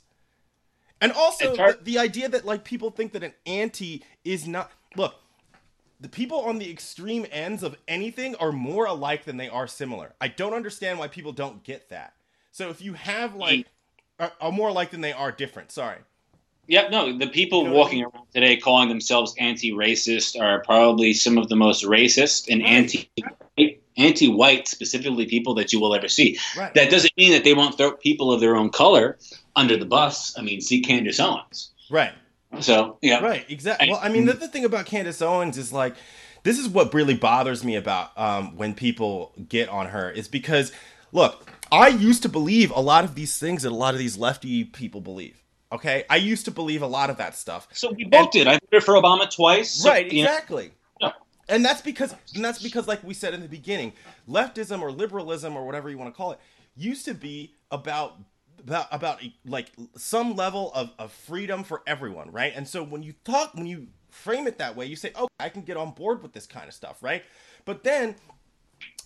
[1.01, 5.15] and also the, the, idea that like people think that an anti is not look,
[6.01, 10.15] the people on the extreme ends of anything are more alike than they are similar.
[10.21, 12.15] I don't understand why people don't get that.
[12.51, 13.65] So if you have like mm.
[14.19, 15.71] are, are more alike than they are different.
[15.71, 15.99] Sorry.
[16.67, 21.57] Yep, no, the people walking around today calling themselves anti-racist are probably some of the
[21.57, 23.11] most racist and anti
[23.99, 26.39] anti-white specifically people that you will ever see.
[26.57, 26.73] Right.
[26.75, 29.19] That doesn't mean that they won't throw people of their own color
[29.57, 30.39] under the bus.
[30.39, 31.73] I mean, see Candace Owens.
[31.91, 32.13] Right.
[32.61, 33.21] So yeah.
[33.21, 33.45] Right.
[33.49, 33.91] Exactly.
[33.91, 35.95] Well, I mean, the, the thing about Candace Owens is like,
[36.45, 40.73] this is what really bothers me about um, when people get on her is because,
[41.13, 44.17] look, I used to believe a lot of these things that a lot of these
[44.17, 45.43] lefty people believe.
[45.71, 47.69] Okay, I used to believe a lot of that stuff.
[47.73, 48.47] So we both and, did.
[48.47, 49.71] I voted for Obama twice.
[49.83, 50.11] So, right.
[50.11, 50.69] Exactly.
[50.69, 50.73] Know.
[51.49, 53.95] And that's because, and that's because, like we said in the beginning,
[54.29, 56.41] leftism or liberalism or whatever you want to call it
[56.79, 58.17] used to be about
[58.61, 62.53] about about like some level of, of freedom for everyone, right?
[62.55, 65.49] And so when you talk, when you frame it that way, you say, "Oh, I
[65.49, 67.23] can get on board with this kind of stuff," right?
[67.65, 68.17] But then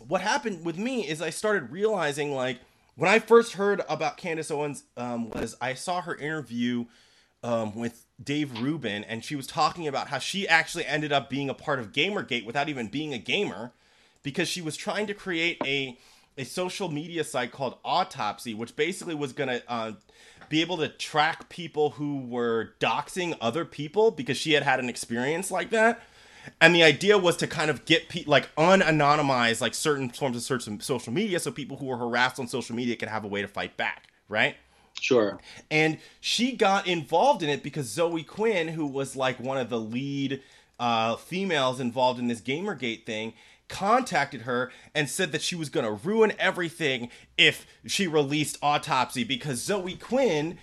[0.07, 2.59] what happened with me is I started realizing like
[2.95, 6.87] when I first heard about Candace Owens um, was I saw her interview
[7.43, 11.49] um, with Dave Rubin, and she was talking about how she actually ended up being
[11.49, 13.73] a part of GamerGate without even being a gamer,
[14.23, 15.99] because she was trying to create a
[16.39, 19.93] a social media site called Autopsy, which basically was to uh,
[20.49, 24.89] be able to track people who were doxing other people because she had had an
[24.89, 26.01] experience like that.
[26.61, 30.43] And the idea was to kind of get pe- like unanonymize like certain forms of
[30.43, 33.43] certain social media, so people who were harassed on social media can have a way
[33.43, 34.57] to fight back, right?
[35.03, 35.41] Sure.
[35.69, 39.81] And she got involved in it because Zoe Quinn, who was like one of the
[39.81, 40.41] lead
[40.79, 43.33] uh, females involved in this GamerGate thing,
[43.69, 49.25] contacted her and said that she was going to ruin everything if she released Autopsy
[49.25, 50.57] because Zoe Quinn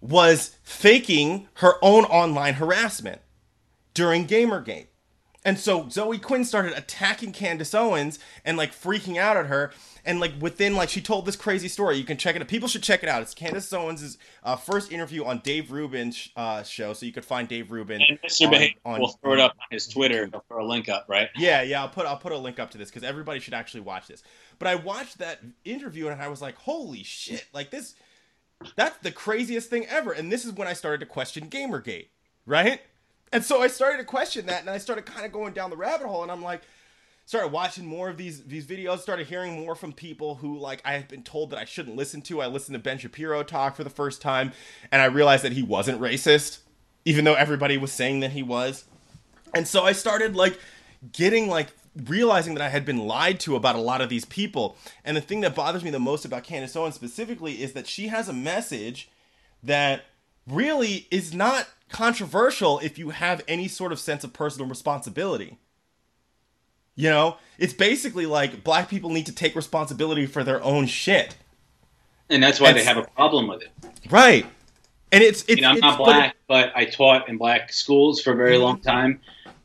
[0.00, 3.20] was faking her own online harassment
[3.94, 4.87] during Gamergate.
[5.48, 9.72] And so Zoe Quinn started attacking Candace Owens and like freaking out at her.
[10.04, 11.96] And like within like she told this crazy story.
[11.96, 12.48] You can check it out.
[12.48, 13.22] People should check it out.
[13.22, 16.92] It's Candace Owens' uh, first interview on Dave Rubin's uh, show.
[16.92, 18.02] So you could find Dave Rubin.
[18.06, 18.50] And Mr.
[18.50, 20.28] Behavior will throw it up on his Twitter.
[20.48, 21.30] Throw a link up, right?
[21.34, 21.80] Yeah, yeah.
[21.80, 24.22] I'll put I'll put a link up to this because everybody should actually watch this.
[24.58, 27.46] But I watched that interview and I was like, holy shit!
[27.54, 27.94] Like this,
[28.76, 30.12] that's the craziest thing ever.
[30.12, 32.08] And this is when I started to question Gamergate,
[32.44, 32.82] right?
[33.32, 35.76] And so I started to question that, and I started kind of going down the
[35.76, 36.62] rabbit hole, and I'm like,
[37.26, 40.92] started watching more of these these videos, started hearing more from people who like I
[40.92, 42.40] had been told that I shouldn't listen to.
[42.40, 44.52] I listened to Ben Shapiro talk for the first time,
[44.90, 46.60] and I realized that he wasn't racist,
[47.04, 48.84] even though everybody was saying that he was.
[49.54, 50.58] And so I started like
[51.12, 51.68] getting like
[52.06, 54.76] realizing that I had been lied to about a lot of these people.
[55.04, 58.08] And the thing that bothers me the most about Candace Owens specifically is that she
[58.08, 59.10] has a message
[59.62, 60.04] that
[60.50, 65.58] really is not controversial if you have any sort of sense of personal responsibility.
[66.94, 71.36] You know, it's basically like black people need to take responsibility for their own shit.
[72.28, 73.70] And that's why they have a problem with it.
[74.10, 74.46] Right.
[75.12, 77.72] And it's, it's you know, I'm it's, not black, but, but, I taught in black
[77.72, 79.20] schools for a very long time.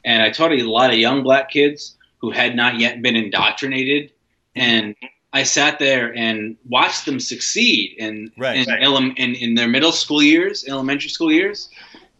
[0.05, 4.11] And I taught a lot of young black kids who had not yet been indoctrinated.
[4.55, 4.95] And
[5.33, 8.83] I sat there and watched them succeed in right, in, right.
[8.83, 11.69] Ele- in, in their middle school years, elementary school years,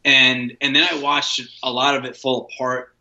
[0.04, 2.96] and and then I watched a lot of it fall apart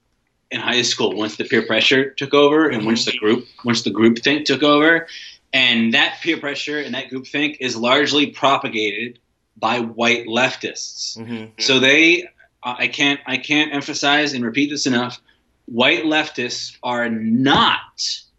[0.50, 3.90] in high school once the peer pressure took over and once the group once the
[3.90, 5.08] group think took over,
[5.54, 9.18] and that peer pressure and that group think is largely propagated
[9.56, 11.16] by white leftists.
[11.16, 11.52] Mm-hmm.
[11.58, 12.28] So they,
[12.62, 15.20] I can't I can't emphasize and repeat this enough.
[15.66, 17.80] White leftists are not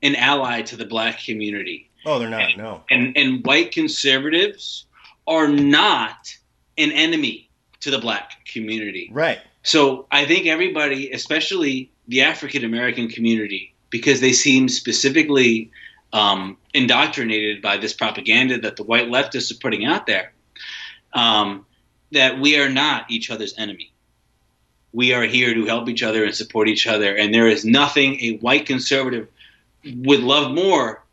[0.03, 1.89] an ally to the black community.
[2.05, 2.41] Oh, they're not.
[2.41, 2.83] And, no.
[2.91, 4.85] And and white conservatives
[5.25, 6.37] are not
[6.77, 9.09] an enemy to the black community.
[9.11, 9.39] Right.
[9.63, 15.71] So I think everybody, especially the African American community, because they seem specifically
[16.11, 20.33] um, indoctrinated by this propaganda that the white leftists are putting out there,
[21.13, 21.65] um,
[22.11, 23.91] that we are not each other's enemy.
[24.91, 27.15] We are here to help each other and support each other.
[27.15, 29.27] And there is nothing a white conservative
[29.85, 31.03] would love more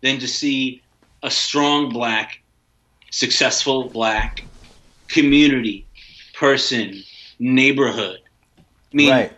[0.00, 0.82] than to see
[1.22, 2.40] a strong black,
[3.10, 4.44] successful black
[5.08, 5.86] community
[6.34, 7.02] person,
[7.38, 8.20] neighborhood.
[8.58, 9.32] I mean, right.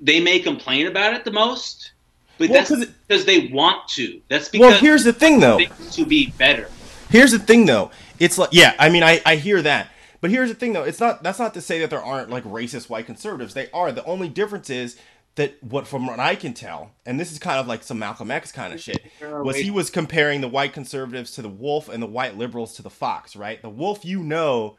[0.00, 1.92] they may complain about it the most,
[2.38, 4.20] but well, that's because they want to.
[4.28, 5.58] That's because well, here's the thing, though,
[5.92, 6.68] to be better.
[7.10, 7.90] Here's the thing, though.
[8.18, 9.88] It's like, yeah, I mean, I, I hear that,
[10.20, 10.82] but here's the thing, though.
[10.82, 11.22] It's not.
[11.22, 13.54] That's not to say that there aren't like racist white conservatives.
[13.54, 13.92] They are.
[13.92, 14.98] The only difference is
[15.36, 18.30] that what from what I can tell, and this is kind of like some Malcolm
[18.30, 22.02] X kind of shit, was he was comparing the white conservatives to the wolf and
[22.02, 23.62] the white liberals to the fox, right?
[23.62, 24.76] The wolf you know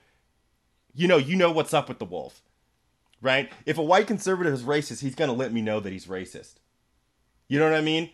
[0.98, 2.42] you know, you know what's up with the wolf,
[3.22, 3.52] right?
[3.68, 6.56] If a white conservative is racist, he's gonna let me know that he's racist.
[7.48, 8.10] You know what I mean?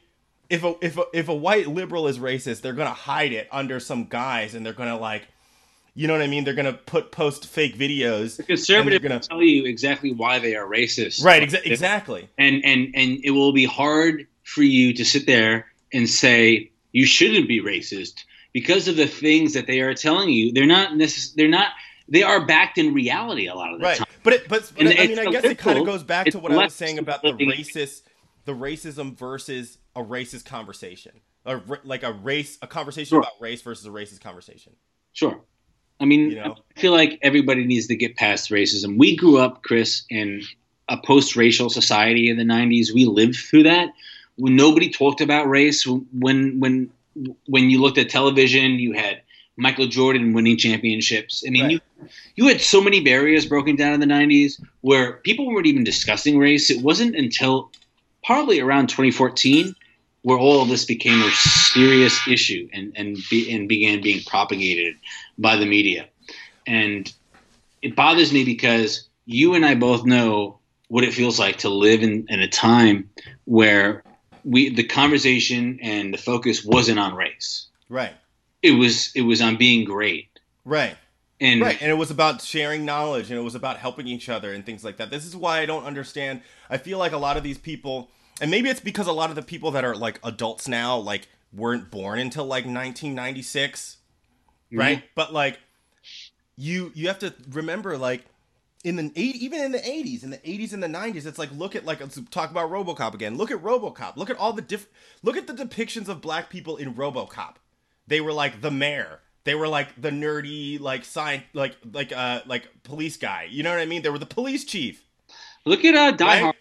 [0.50, 3.80] If a if a, if a white liberal is racist, they're gonna hide it under
[3.80, 5.30] some guise, and they're gonna like,
[5.96, 6.44] you know what I mean?
[6.44, 8.38] They're gonna put post fake videos.
[8.38, 11.24] The conservative gonna tell you exactly why they are racist.
[11.24, 11.48] Right.
[11.48, 12.30] Exa- exactly.
[12.38, 17.06] And and and it will be hard for you to sit there and say you
[17.06, 20.52] shouldn't be racist because of the things that they are telling you.
[20.52, 21.70] They're not necess- They're not
[22.10, 23.98] they are backed in reality a lot of the right.
[23.98, 24.08] time.
[24.24, 26.52] But it, but, but I mean, I guess it kind of goes back to what
[26.52, 28.02] I was saying about the racist,
[28.46, 33.20] the racism versus a racist conversation, or like a race, a conversation sure.
[33.20, 34.76] about race versus a racist conversation.
[35.14, 35.42] Sure.
[36.00, 36.56] I mean, you know?
[36.76, 38.98] I feel like everybody needs to get past racism.
[38.98, 40.42] We grew up, Chris, in
[40.90, 42.94] a post-racial society in the '90s.
[42.94, 43.90] We lived through that.
[44.36, 46.90] When nobody talked about race, when when
[47.46, 49.22] when you looked at television, you had
[49.56, 51.44] Michael Jordan winning championships.
[51.46, 51.72] I mean, right.
[51.72, 51.80] you
[52.36, 56.38] you had so many barriers broken down in the 90s where people weren't even discussing
[56.38, 56.70] race.
[56.70, 57.72] It wasn't until
[58.24, 59.76] probably around 2014
[60.24, 64.96] where all of this became a serious issue and and be, and began being propagated
[65.38, 66.08] by the media.
[66.68, 67.12] And
[67.82, 72.04] it bothers me because you and I both know what it feels like to live
[72.04, 73.10] in, in a time
[73.46, 74.04] where
[74.44, 77.68] we the conversation and the focus wasn't on race.
[77.88, 78.14] Right
[78.64, 80.40] it was it was on being great.
[80.66, 80.96] Right.
[81.40, 84.54] And right, and it was about sharing knowledge and it was about helping each other
[84.54, 85.12] and things like that.
[85.12, 86.42] This is why I don't understand.
[86.70, 88.10] I feel like a lot of these people
[88.42, 91.28] and maybe it's because a lot of the people that are like adults now like
[91.54, 93.98] weren't born until like 1996,
[94.72, 94.80] mm-hmm.
[94.80, 95.04] right?
[95.16, 95.60] But like
[96.56, 98.26] you you have to remember like
[98.84, 101.52] in the eight, even in the 80s, in the 80s and the 90s, it's like
[101.54, 103.38] look at like let's talk about RoboCop again.
[103.38, 104.18] Look at RoboCop.
[104.18, 104.88] Look at all the diff.
[105.22, 107.56] Look at the depictions of black people in RoboCop.
[108.08, 109.22] They were like the mayor.
[109.46, 113.48] They were like the nerdy like sign like like uh like police guy.
[113.50, 114.02] You know what I mean?
[114.02, 115.06] They were the police chief.
[115.66, 116.53] Look at uh, Die right?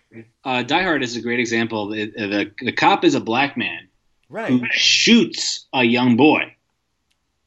[0.44, 1.88] Uh, Die Hard is a great example.
[1.88, 3.88] The, the, the cop is a black man
[4.28, 4.48] right.
[4.48, 6.54] who shoots a young boy.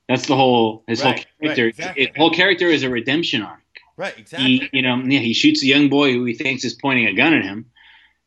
[0.07, 1.15] That's the whole his right.
[1.15, 1.63] whole character.
[1.63, 2.05] Right, exactly.
[2.05, 3.59] His whole character is a redemption arc.
[3.97, 4.57] Right, exactly.
[4.57, 7.13] He, you know, yeah, he shoots a young boy who he thinks is pointing a
[7.13, 7.71] gun at him,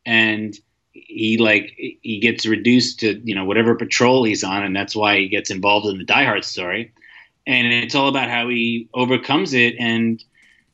[0.05, 0.57] and
[0.91, 5.19] he like he gets reduced to you know whatever patrol he's on, and that's why
[5.19, 6.93] he gets involved in the Die Hard story.
[7.47, 10.23] And it's all about how he overcomes it, and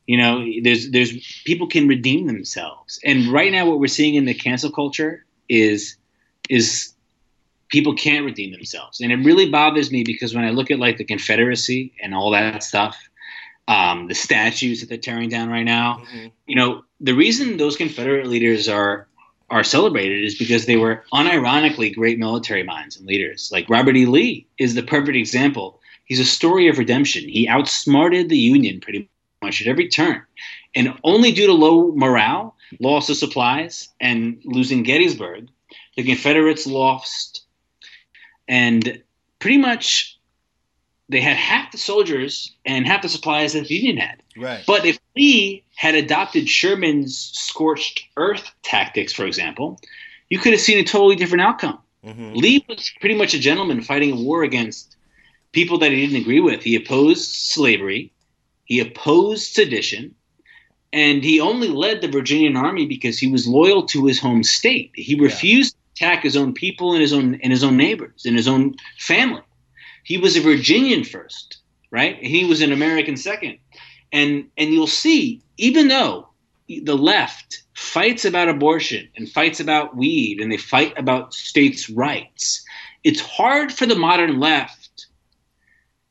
[0.08, 3.00] you know, there's there's people can redeem themselves.
[3.04, 5.96] And right now, what we're seeing in the cancel culture is
[6.50, 6.94] is
[7.70, 10.98] people can't redeem themselves, and it really bothers me because when I look at like
[10.98, 12.98] the Confederacy and all that stuff
[13.68, 16.04] um, the statues that they're tearing down right now.
[16.04, 16.28] Mm-hmm.
[16.48, 19.08] You know, the reason those Confederate leaders are
[19.52, 23.50] are celebrated is because they were unironically great military minds and leaders.
[23.54, 24.08] Like Robert E.
[24.08, 25.80] Lee is the perfect example.
[26.06, 27.30] He's a story of redemption.
[27.30, 29.08] He outsmarted the Union pretty
[29.46, 30.22] much at every turn.
[30.76, 35.48] And only due to low morale, loss of supplies, and losing Gettysburg,
[35.96, 37.46] the Confederates lost.
[38.48, 39.02] And
[39.40, 40.20] pretty much
[41.10, 44.22] they had half the soldiers and half the supplies that the Union had.
[44.36, 44.64] Right.
[44.66, 49.80] But if Lee had adopted Sherman's scorched earth tactics, for example,
[50.30, 51.80] you could have seen a totally different outcome.
[52.04, 52.34] Mm-hmm.
[52.34, 54.96] Lee was pretty much a gentleman fighting a war against
[55.52, 56.62] people that he didn't agree with.
[56.62, 58.12] He opposed slavery,
[58.66, 60.16] he opposed sedition,
[60.92, 64.92] and he only led the Virginian army because he was loyal to his home state.
[64.96, 66.08] He refused yeah.
[66.08, 68.76] to attack his own people and his own and his own neighbors and his own
[69.00, 69.44] family.
[70.04, 71.58] He was a Virginian first,
[71.92, 72.18] right?
[72.18, 73.58] He was an American second.
[74.12, 76.30] And and you'll see, even though
[76.68, 82.64] the left fights about abortion and fights about weed and they fight about states' rights,
[83.04, 84.85] it's hard for the modern left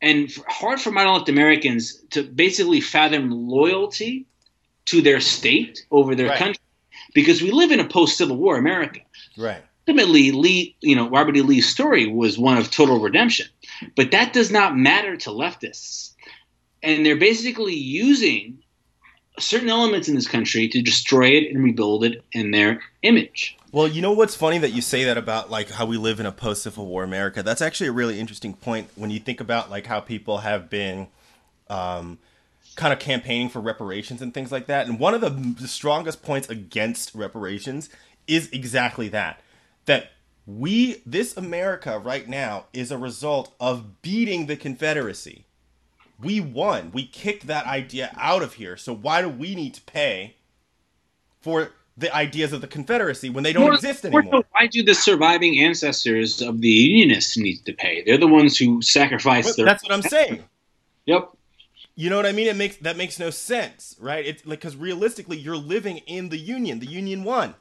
[0.05, 4.27] and hard for left Americans to basically fathom loyalty
[4.85, 6.39] to their state over their right.
[6.39, 6.63] country
[7.15, 9.01] because we live in a post Civil War America.
[9.39, 9.65] Right.
[9.89, 11.41] Ultimately, Lee, you know, Robert E.
[11.41, 13.47] Lee's story was one of total redemption.
[13.97, 16.13] But that does not matter to leftists.
[16.83, 18.59] And they're basically using
[19.39, 23.57] certain elements in this country to destroy it and rebuild it in their image.
[23.73, 26.27] Well, you know what's funny that you say that about like how we live in
[26.27, 27.43] a post Civil War America.
[27.43, 31.09] That's actually a really interesting point when you think about like how people have been
[31.69, 32.19] um,
[32.77, 34.87] kind of campaigning for reparations and things like that.
[34.87, 37.91] And one of the, the strongest points against reparations
[38.27, 39.41] is exactly that
[39.87, 40.13] that
[40.47, 45.47] we this America right now is a result of beating the Confederacy.
[46.21, 46.91] We won.
[46.93, 48.77] We kicked that idea out of here.
[48.77, 50.37] So why do we need to pay
[51.41, 54.45] for the ideas of the Confederacy when they don't more, exist anymore?
[54.51, 58.03] why do the surviving ancestors of the Unionists need to pay?
[58.05, 59.67] They're the ones who sacrificed their.
[59.67, 60.45] That's what I'm saying.
[61.07, 61.31] Yep.
[61.97, 62.49] You know what I mean?
[62.49, 64.25] It makes that makes no sense, right?
[64.25, 66.81] It's like because realistically, you're living in the Union.
[66.81, 67.55] The Union won.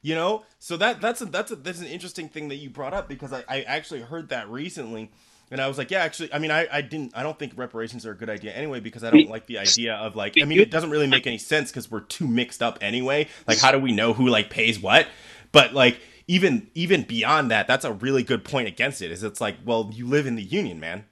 [0.00, 2.94] You know, so that that's a, that's a, that's an interesting thing that you brought
[2.94, 5.10] up because I, I actually heard that recently,
[5.50, 8.04] and I was like, yeah, actually, I mean, I, I didn't I don't think reparations
[8.06, 10.60] are a good idea anyway because I don't like the idea of like I mean
[10.60, 13.28] it doesn't really make any sense because we're too mixed up anyway.
[13.46, 15.06] Like, how do we know who like pays what?
[15.52, 19.10] But like even even beyond that, that's a really good point against it.
[19.10, 21.04] Is it's like, well, you live in the union, man.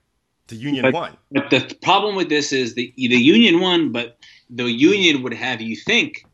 [0.49, 1.17] The union but, won.
[1.33, 4.19] But the problem with this is the the union won, but
[4.51, 6.25] the union would have you think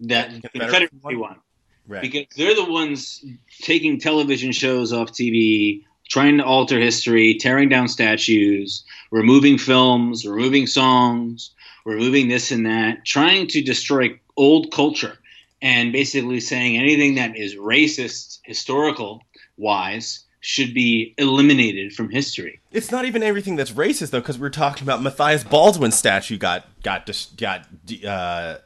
[0.00, 1.18] that the Confederacy won.
[1.18, 1.40] won.
[1.86, 2.02] Right.
[2.02, 3.24] Because they're the ones
[3.60, 10.66] taking television shows off TV, trying to alter history, tearing down statues, removing films, removing
[10.66, 11.52] songs,
[11.86, 15.16] removing this and that, trying to destroy old culture
[15.62, 19.22] and basically saying anything that is racist, historical
[19.56, 22.60] wise, should be eliminated from history.
[22.72, 26.66] It's not even everything that's racist though, because we're talking about Matthias Baldwin's statue got
[26.82, 27.08] got
[27.38, 27.66] got
[28.06, 28.58] uh,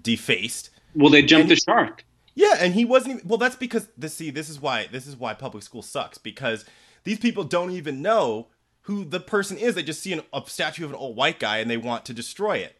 [0.00, 0.70] defaced.
[0.94, 2.06] Well, they jumped and, the shark.
[2.34, 3.38] Yeah, and he wasn't even, well.
[3.38, 4.14] That's because this.
[4.14, 6.64] See, this is why this is why public school sucks because
[7.06, 8.48] these people don't even know
[8.82, 9.76] who the person is.
[9.76, 12.12] They just see an, a statue of an old white guy and they want to
[12.12, 12.76] destroy it.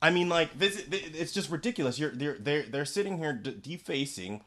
[0.00, 0.84] I mean, like this.
[0.88, 1.98] It's just ridiculous.
[1.98, 4.44] You're they're they're they're sitting here defacing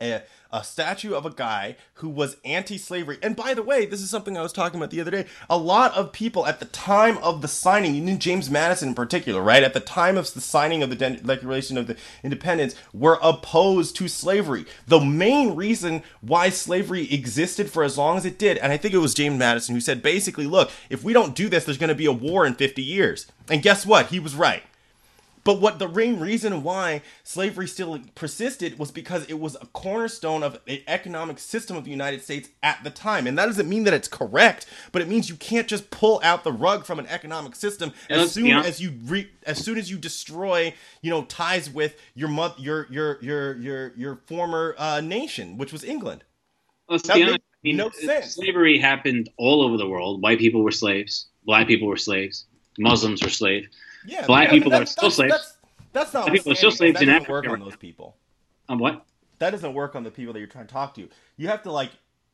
[0.00, 0.22] a,
[0.52, 3.18] a statue of a guy who was anti-slavery.
[3.22, 5.26] And by the way, this is something I was talking about the other day.
[5.50, 8.94] A lot of people at the time of the signing, you knew James Madison in
[8.94, 9.62] particular, right?
[9.62, 14.08] At the time of the signing of the Declaration of the Independence, were opposed to
[14.08, 14.64] slavery.
[14.86, 18.94] The main reason why slavery existed for as long as it did, and I think
[18.94, 21.88] it was James Madison who said basically, look, if we don't do this, there's going
[21.88, 23.26] to be a war in 50 years.
[23.50, 24.06] And guess what?
[24.06, 24.62] He was right.
[25.48, 30.42] But what the main reason why slavery still persisted was because it was a cornerstone
[30.42, 33.26] of the economic system of the United States at the time.
[33.26, 36.44] And that doesn't mean that it's correct, but it means you can't just pull out
[36.44, 38.60] the rug from an economic system as soon yeah.
[38.60, 42.86] as you re- as soon as you destroy, you know, ties with your mo- your
[42.90, 46.24] your your your your former uh, nation, which was England.
[46.90, 47.38] Let's that be honest.
[47.38, 48.34] I mean, no sense.
[48.34, 50.20] Slavery happened all over the world.
[50.20, 51.28] White people were slaves.
[51.46, 52.44] Black people were slaves.
[52.78, 53.68] Muslims were slaves
[54.06, 55.32] yeah, black people are still slaves.
[55.32, 55.56] That's,
[55.92, 56.26] that's not.
[56.26, 57.32] Black people are still slaves in Africa.
[57.32, 58.16] Work on those people.
[58.68, 59.04] On what?
[59.38, 61.08] That doesn't work on the people that you're trying to talk to.
[61.36, 61.90] You have to like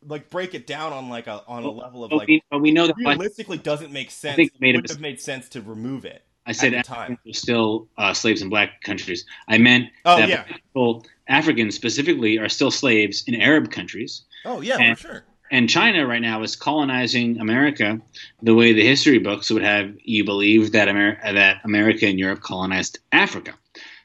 [0.07, 2.29] like break it down on like a on a level of like.
[2.29, 4.35] We, we know that realistically black, doesn't make sense.
[4.35, 6.25] I think it made would have made sense to remove it.
[6.47, 9.25] I said at Africans were still uh, slaves in black countries.
[9.49, 10.43] I meant oh, that yeah.
[10.43, 14.25] people, Africans specifically, are still slaves in Arab countries.
[14.45, 15.25] Oh yeah, and, for sure
[15.55, 18.01] and China right now is colonizing America
[18.43, 22.41] the way the history books would have you believe that Amer- that America and Europe
[22.41, 23.55] colonized Africa.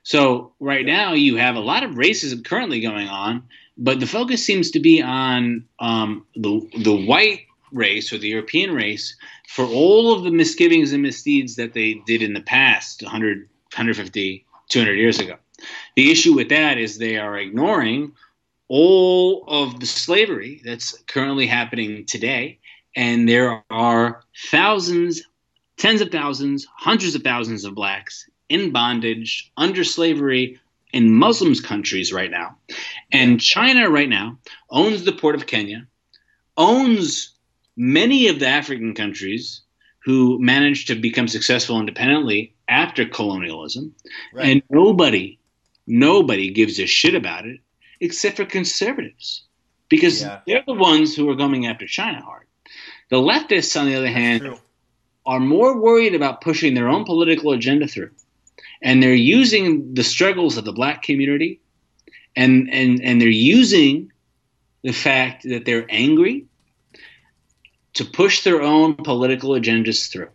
[0.03, 3.47] So right now you have a lot of racism currently going on,
[3.77, 8.71] but the focus seems to be on um, the the white race or the European
[8.75, 9.15] race
[9.47, 14.45] for all of the misgivings and misdeeds that they did in the past 100, 150,
[14.69, 15.35] 200 years ago.
[15.95, 18.13] The issue with that is they are ignoring
[18.69, 22.59] all of the slavery that's currently happening today.
[22.95, 25.23] And there are thousands,
[25.77, 30.59] tens of thousands, hundreds of thousands of blacks in bondage under slavery
[30.93, 32.57] in Muslims countries right now.
[33.11, 34.39] And China right now
[34.69, 35.87] owns the port of Kenya,
[36.57, 37.33] owns
[37.75, 39.61] many of the African countries
[40.03, 43.93] who managed to become successful independently after colonialism.
[44.33, 44.47] Right.
[44.47, 45.39] And nobody,
[45.85, 47.59] nobody gives a shit about it
[47.99, 49.43] except for conservatives,
[49.89, 50.39] because yeah.
[50.45, 52.45] they're the ones who are coming after China hard.
[53.09, 54.59] The leftists, on the other hand,
[55.25, 58.11] are more worried about pushing their own political agenda through,
[58.81, 61.59] and they're using the struggles of the black community,
[62.35, 64.11] and and and they're using
[64.83, 66.45] the fact that they're angry
[67.93, 70.29] to push their own political agendas through.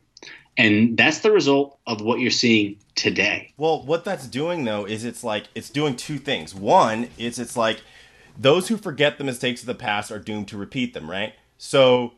[0.56, 3.52] And that's the result of what you're seeing today.
[3.56, 6.54] Well, what that's doing though is it's like it's doing two things.
[6.54, 7.80] One is it's like
[8.38, 11.34] those who forget the mistakes of the past are doomed to repeat them, right?
[11.58, 12.12] So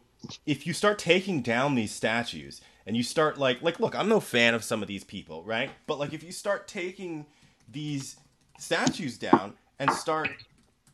[0.45, 4.20] if you start taking down these statues and you start like like look, I'm no
[4.20, 5.70] fan of some of these people, right?
[5.87, 7.26] But like if you start taking
[7.70, 8.16] these
[8.59, 10.30] statues down and start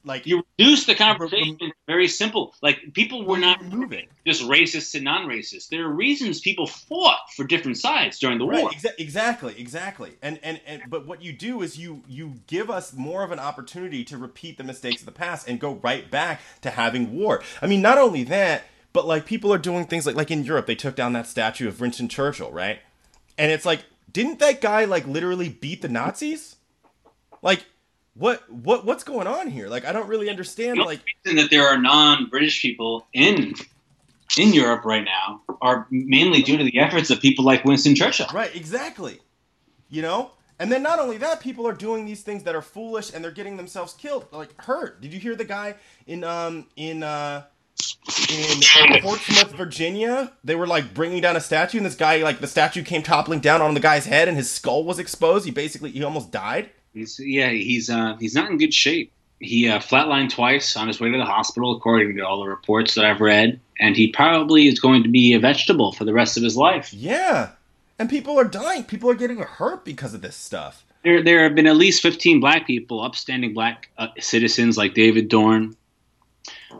[0.05, 1.73] like you reduce the conversation.
[1.87, 2.55] Very simple.
[2.63, 4.09] Like people were not moving.
[4.27, 5.69] just racist and non-racist.
[5.69, 8.71] There are reasons people fought for different sides during the right, war.
[8.71, 10.15] exa- exactly exactly.
[10.23, 13.39] And, and and but what you do is you you give us more of an
[13.39, 17.43] opportunity to repeat the mistakes of the past and go right back to having war.
[17.61, 20.67] I mean not only that but like people are doing things like like in europe
[20.67, 22.81] they took down that statue of winston churchill right?
[23.39, 26.57] And it's like didn't that guy like literally beat the nazis?
[27.41, 27.67] Like
[28.15, 29.69] what what what's going on here?
[29.69, 30.79] Like I don't really understand.
[30.79, 33.55] The like reason that there are non-British people in
[34.39, 38.27] in Europe right now are mainly due to the efforts of people like Winston Churchill.
[38.33, 39.21] Right, exactly.
[39.91, 43.13] You know, and then not only that, people are doing these things that are foolish
[43.13, 45.01] and they're getting themselves killed, like hurt.
[45.01, 47.45] Did you hear the guy in um in uh
[48.31, 52.47] in Portsmouth, Virginia, they were like bringing down a statue, and this guy, like, the
[52.47, 55.45] statue came toppling down on the guy's head, and his skull was exposed.
[55.45, 56.71] He basically, he almost died.
[56.95, 59.13] He's yeah, he's uh, he's not in good shape.
[59.39, 62.95] He uh, flatlined twice on his way to the hospital, according to all the reports
[62.95, 66.37] that I've read, and he probably is going to be a vegetable for the rest
[66.37, 66.93] of his life.
[66.93, 67.51] Yeah,
[67.99, 68.85] and people are dying.
[68.85, 70.85] People are getting hurt because of this stuff.
[71.03, 75.29] There, there have been at least 15 black people, upstanding black uh, citizens like David
[75.29, 75.77] Dorn,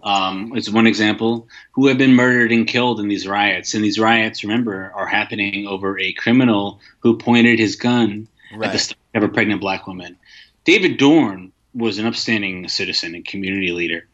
[0.03, 3.75] um, it's one example, who have been murdered and killed in these riots.
[3.75, 8.69] And these riots, remember, are happening over a criminal who pointed his gun right.
[8.69, 10.17] at the stomach of a pregnant black woman.
[10.65, 14.07] David Dorn was an upstanding citizen and community leader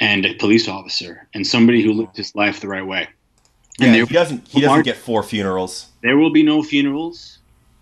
[0.00, 3.08] and a police officer and somebody who lived his life the right way.
[3.78, 5.88] Yeah, and he doesn't he doesn't get four funerals.
[6.02, 7.38] There will be no funerals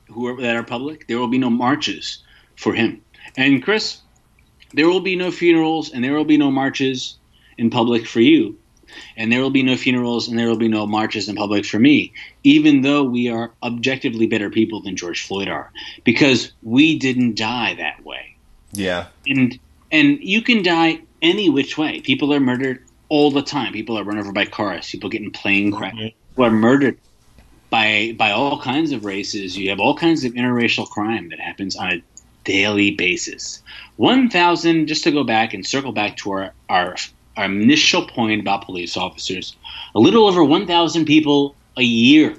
[0.09, 1.07] who are, that are public.
[1.07, 2.23] There will be no marches
[2.57, 3.03] for him.
[3.37, 4.01] And Chris,
[4.73, 7.19] there will be no funerals and there will be no marches
[7.59, 8.59] in public for you
[9.17, 11.79] and there will be no funerals and there will be no marches in public for
[11.79, 12.13] me,
[12.45, 15.71] even though we are objectively better people than George Floyd are,
[16.05, 18.37] because we didn't die that way.
[18.73, 19.07] Yeah.
[19.27, 19.59] And
[19.91, 22.01] and you can die any which way.
[22.01, 23.73] People are murdered all the time.
[23.73, 24.91] People are run over by cars.
[24.91, 26.13] People get in plane crashes.
[26.31, 26.99] People are murdered
[27.69, 29.57] by by all kinds of races.
[29.57, 32.03] You have all kinds of interracial crime that happens on a
[32.45, 33.63] daily basis.
[33.97, 34.87] One thousand.
[34.87, 36.97] Just to go back and circle back to our, our
[37.37, 39.57] initial point about police officers,
[39.95, 42.37] a little over one thousand people a year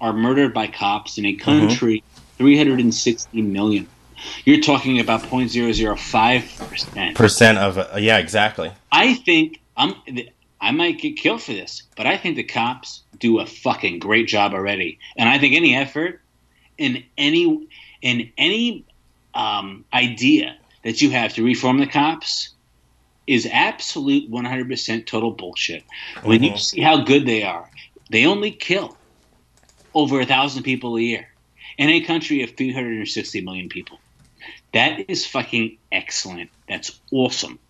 [0.00, 2.02] are murdered by cops in a country
[2.38, 3.88] 360 million.
[4.44, 7.16] You're talking about 0.005 percent.
[7.16, 8.72] Percent of uh, yeah, exactly.
[8.90, 9.94] I think I'm.
[10.60, 14.28] I might get killed for this, but I think the cops do a fucking great
[14.28, 16.20] job already, and I think any effort
[16.78, 17.66] in any
[18.00, 18.84] in any
[19.34, 22.50] um, idea that you have to reform the cops
[23.26, 25.84] is absolute 100% total bullshit.
[26.24, 26.60] When you Mhm.
[26.60, 27.70] see how good they are,
[28.10, 29.00] they only kill
[29.94, 31.28] over a thousand people a year
[31.78, 34.02] in a country of 360 million people.
[34.74, 36.50] That is fucking excellent.
[36.68, 37.60] That's awesome.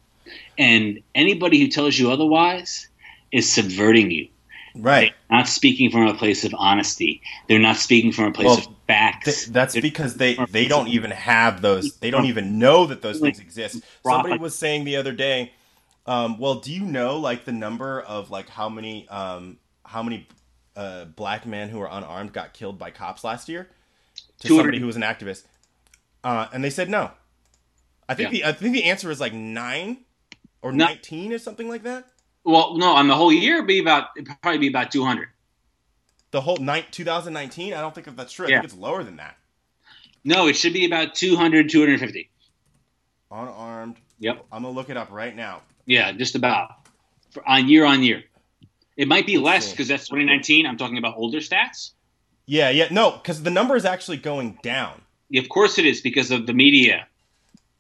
[0.59, 2.89] And anybody who tells you otherwise
[3.33, 4.32] is subverting you.
[4.75, 5.13] Right.
[5.29, 7.21] They're not speaking from a place of honesty.
[7.49, 9.25] They're not speaking from a place Well, of facts.
[9.25, 11.97] Th- that's They're- because they they don't even have those.
[11.97, 13.83] They don't even know that those things exist.
[14.03, 15.53] Somebody was saying the other day,
[16.07, 20.27] um, well, do you know like the number of like how many um, how many
[20.75, 23.69] uh, black men who are unarmed got killed by cops last year?
[24.41, 25.45] To somebody who was an activist,
[26.25, 27.13] uh, and they said no.
[28.09, 29.99] I think the I think the answer is like nine
[30.63, 30.87] or No.
[30.87, 32.07] nineteen or something like that.
[32.45, 35.29] Well, no, on the whole year, it'd be about it'd probably be about 200.
[36.31, 37.75] The whole night 2019.
[37.75, 38.47] I don't think that that's true.
[38.47, 38.57] I Yeah.
[38.57, 39.37] think it's lower than that.
[40.25, 42.31] No, it should be about 200, 250.
[43.31, 43.97] Unarmed.
[44.21, 44.45] Yep.
[44.53, 45.63] I'm gonna look it up right now.
[45.87, 46.87] Yeah, just about
[47.33, 48.23] For, on year on year.
[48.97, 50.67] It might be Let's less because that's 2019.
[50.67, 51.93] I'm talking about older stats.
[52.47, 55.01] Yeah, yeah, no, because the number is actually going down.
[55.35, 57.07] Of course, it is because of the media,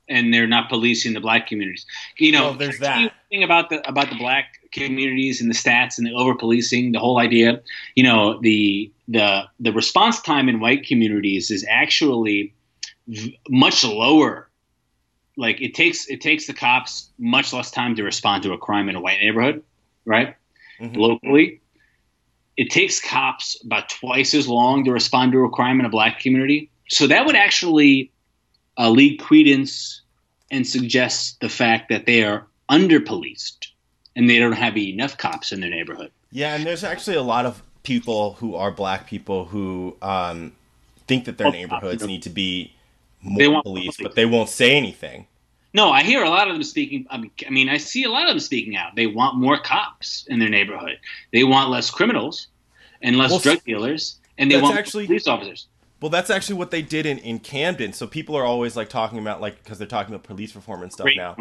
[0.08, 1.84] and they're not policing the black communities.
[2.16, 3.12] You know, Well, there's that.
[3.32, 6.92] Thing about the about the black communities and the stats and the over policing.
[6.92, 7.62] The whole idea,
[7.96, 12.54] you know, the the the response time in white communities is actually
[13.08, 14.48] v- much lower.
[15.36, 18.88] Like it takes it takes the cops much less time to respond to a crime
[18.88, 19.62] in a white neighborhood,
[20.04, 20.36] right?
[20.80, 20.96] Mhm.
[20.96, 21.60] locally.
[22.56, 26.20] It takes cops about twice as long to respond to a crime in a black
[26.20, 26.70] community.
[26.88, 28.10] So that would actually
[28.76, 30.02] uh, lead credence
[30.50, 33.72] and suggest the fact that they are under policed
[34.16, 36.10] and they don't have enough cops in their neighborhood.
[36.30, 40.52] Yeah, and there's actually a lot of people who are black people who um,
[41.06, 42.72] think that their Oh, neighborhoods need to be
[43.20, 43.96] more policed, police.
[44.02, 45.26] but they won't say anything.
[45.74, 47.06] No, I hear a lot of them speaking.
[47.10, 48.94] I mean, I mean, I see a lot of them speaking out.
[48.96, 50.98] They want more cops in their neighborhood.
[51.32, 52.48] They want less criminals
[53.00, 55.66] and less Well, drug dealers, and they want actually- police officers.
[56.02, 57.92] Well, that's actually what they did in, in Camden.
[57.92, 60.92] So people are always like talking about like because they're talking about police reform and
[60.92, 61.36] stuff Great now.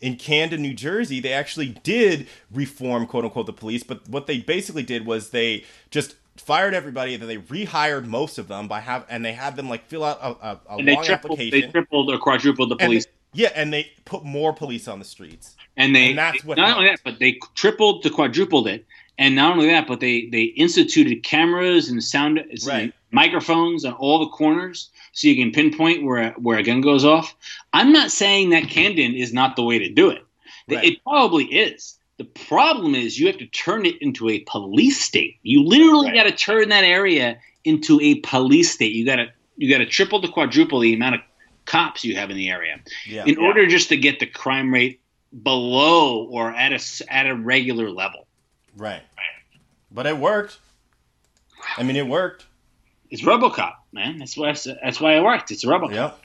[0.00, 4.38] In Camden, New Jersey, they actually did reform quote unquote the police, but what they
[4.38, 8.80] basically did was they just fired everybody and then they rehired most of them by
[8.80, 11.62] have and they had them like fill out a, a, a they long tripled, they
[11.62, 13.04] tripled or quadrupled the And police.
[13.06, 13.10] they-
[13.42, 15.56] yeah, and they put more police on the streets.
[15.76, 18.86] and they And that's what not only that, but they tripled to quadrupled it,
[19.18, 22.94] and not only that, but they they instituted cameras and sound Right.
[23.16, 27.04] Microphones on all the corners, so you can pinpoint where a, where a gun goes
[27.04, 27.34] off.
[27.72, 30.22] I'm not saying that Camden is not the way to do it.
[30.68, 30.84] Right.
[30.84, 31.96] It probably is.
[32.18, 35.38] The problem is you have to turn it into a police state.
[35.42, 36.14] You literally Right.
[36.16, 38.92] got to turn that area into a police state.
[38.92, 39.26] You got to
[39.58, 41.20] you got to triple to quadruple the amount of
[41.64, 43.24] cops you have in the area Yeah.
[43.26, 45.00] in order just to get the crime rate
[45.42, 46.80] below or at a
[47.12, 48.26] at a regular level.
[48.76, 49.02] Right.
[49.90, 50.58] But it worked.
[51.78, 52.44] I mean, it worked.
[53.10, 54.18] It's RoboCop, man.
[54.18, 55.50] That's why that's why it worked.
[55.50, 55.92] It's a RoboCop.
[55.92, 56.22] Yep.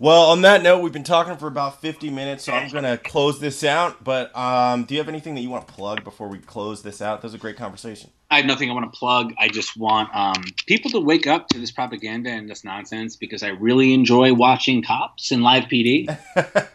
[0.00, 2.96] Well, on that note, we've been talking for about 50 minutes, so I'm going to
[2.98, 4.04] close this out.
[4.04, 7.02] But um, do you have anything that you want to plug before we close this
[7.02, 7.20] out?
[7.20, 8.10] That was a great conversation.
[8.30, 9.34] I have nothing I want to plug.
[9.38, 13.42] I just want um, people to wake up to this propaganda and this nonsense because
[13.42, 16.06] I really enjoy watching cops and live PD.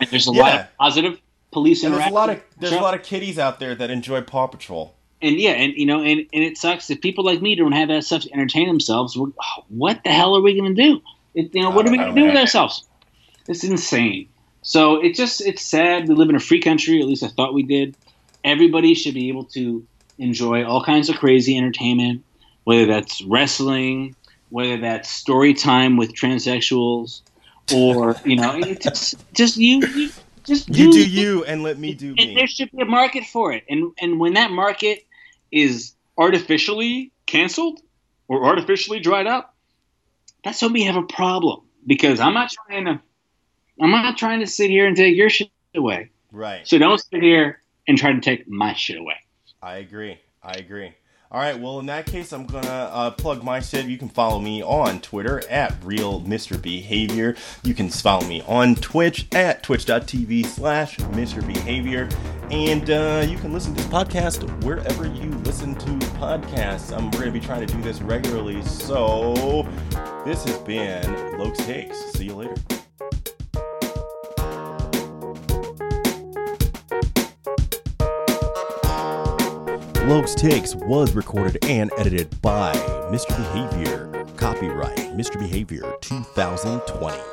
[0.01, 1.21] And there's a lot of positive
[1.53, 4.21] police And there's a lot of there's a lot of kiddies out there that enjoy
[4.21, 4.95] Paw Patrol.
[5.23, 7.87] And yeah, and you know, and, and it sucks if people like me don't have
[7.87, 9.17] that stuff to entertain themselves.
[9.69, 11.01] What the hell are we going to do?
[11.33, 12.87] It, you know, what are we going to do with ourselves?
[13.47, 14.29] It's insane.
[14.61, 16.07] So it's just it's sad.
[16.07, 16.99] We live in a free country.
[16.99, 17.95] At least I thought we did.
[18.43, 19.85] Everybody should be able to
[20.19, 22.23] enjoy all kinds of crazy entertainment,
[22.65, 24.15] whether that's wrestling,
[24.49, 27.21] whether that's story time with transsexuals,
[27.73, 30.11] or you know, just just you, you
[30.43, 33.53] just You do you, and let me do and there should be a market for
[33.53, 33.63] it.
[33.69, 35.05] And and when that market
[35.53, 37.79] is artificially canceled
[38.27, 39.55] or artificially dried up,
[40.43, 41.61] that's when we have a problem.
[41.85, 43.01] Because I'm not trying to
[43.81, 46.09] I'm not trying to sit here and take your shit away.
[46.31, 46.67] Right.
[46.67, 49.15] So don't sit here and try to take my shit away.
[49.61, 50.19] I agree.
[50.41, 50.93] I agree.
[51.33, 51.59] All right.
[51.59, 53.87] Well, in that case, I'm gonna uh, plug my shit.
[53.87, 56.61] You can follow me on Twitter at Real Mr.
[56.61, 57.35] Behavior.
[57.63, 61.45] You can follow me on Twitch at twitch.tv slash Mr.
[61.45, 62.07] Behavior.
[62.51, 66.95] And uh, you can listen to this podcast wherever you listen to podcasts.
[66.95, 68.61] Um, we're gonna be trying to do this regularly.
[68.61, 69.67] So
[70.23, 71.01] this has been
[71.39, 71.97] Lokes Takes.
[72.13, 72.53] See you later.
[80.03, 82.73] Lokes Takes was recorded and edited by
[83.09, 83.37] Mr.
[83.37, 84.25] Behavior.
[84.35, 85.39] Copyright Mr.
[85.39, 87.32] Behavior 2020.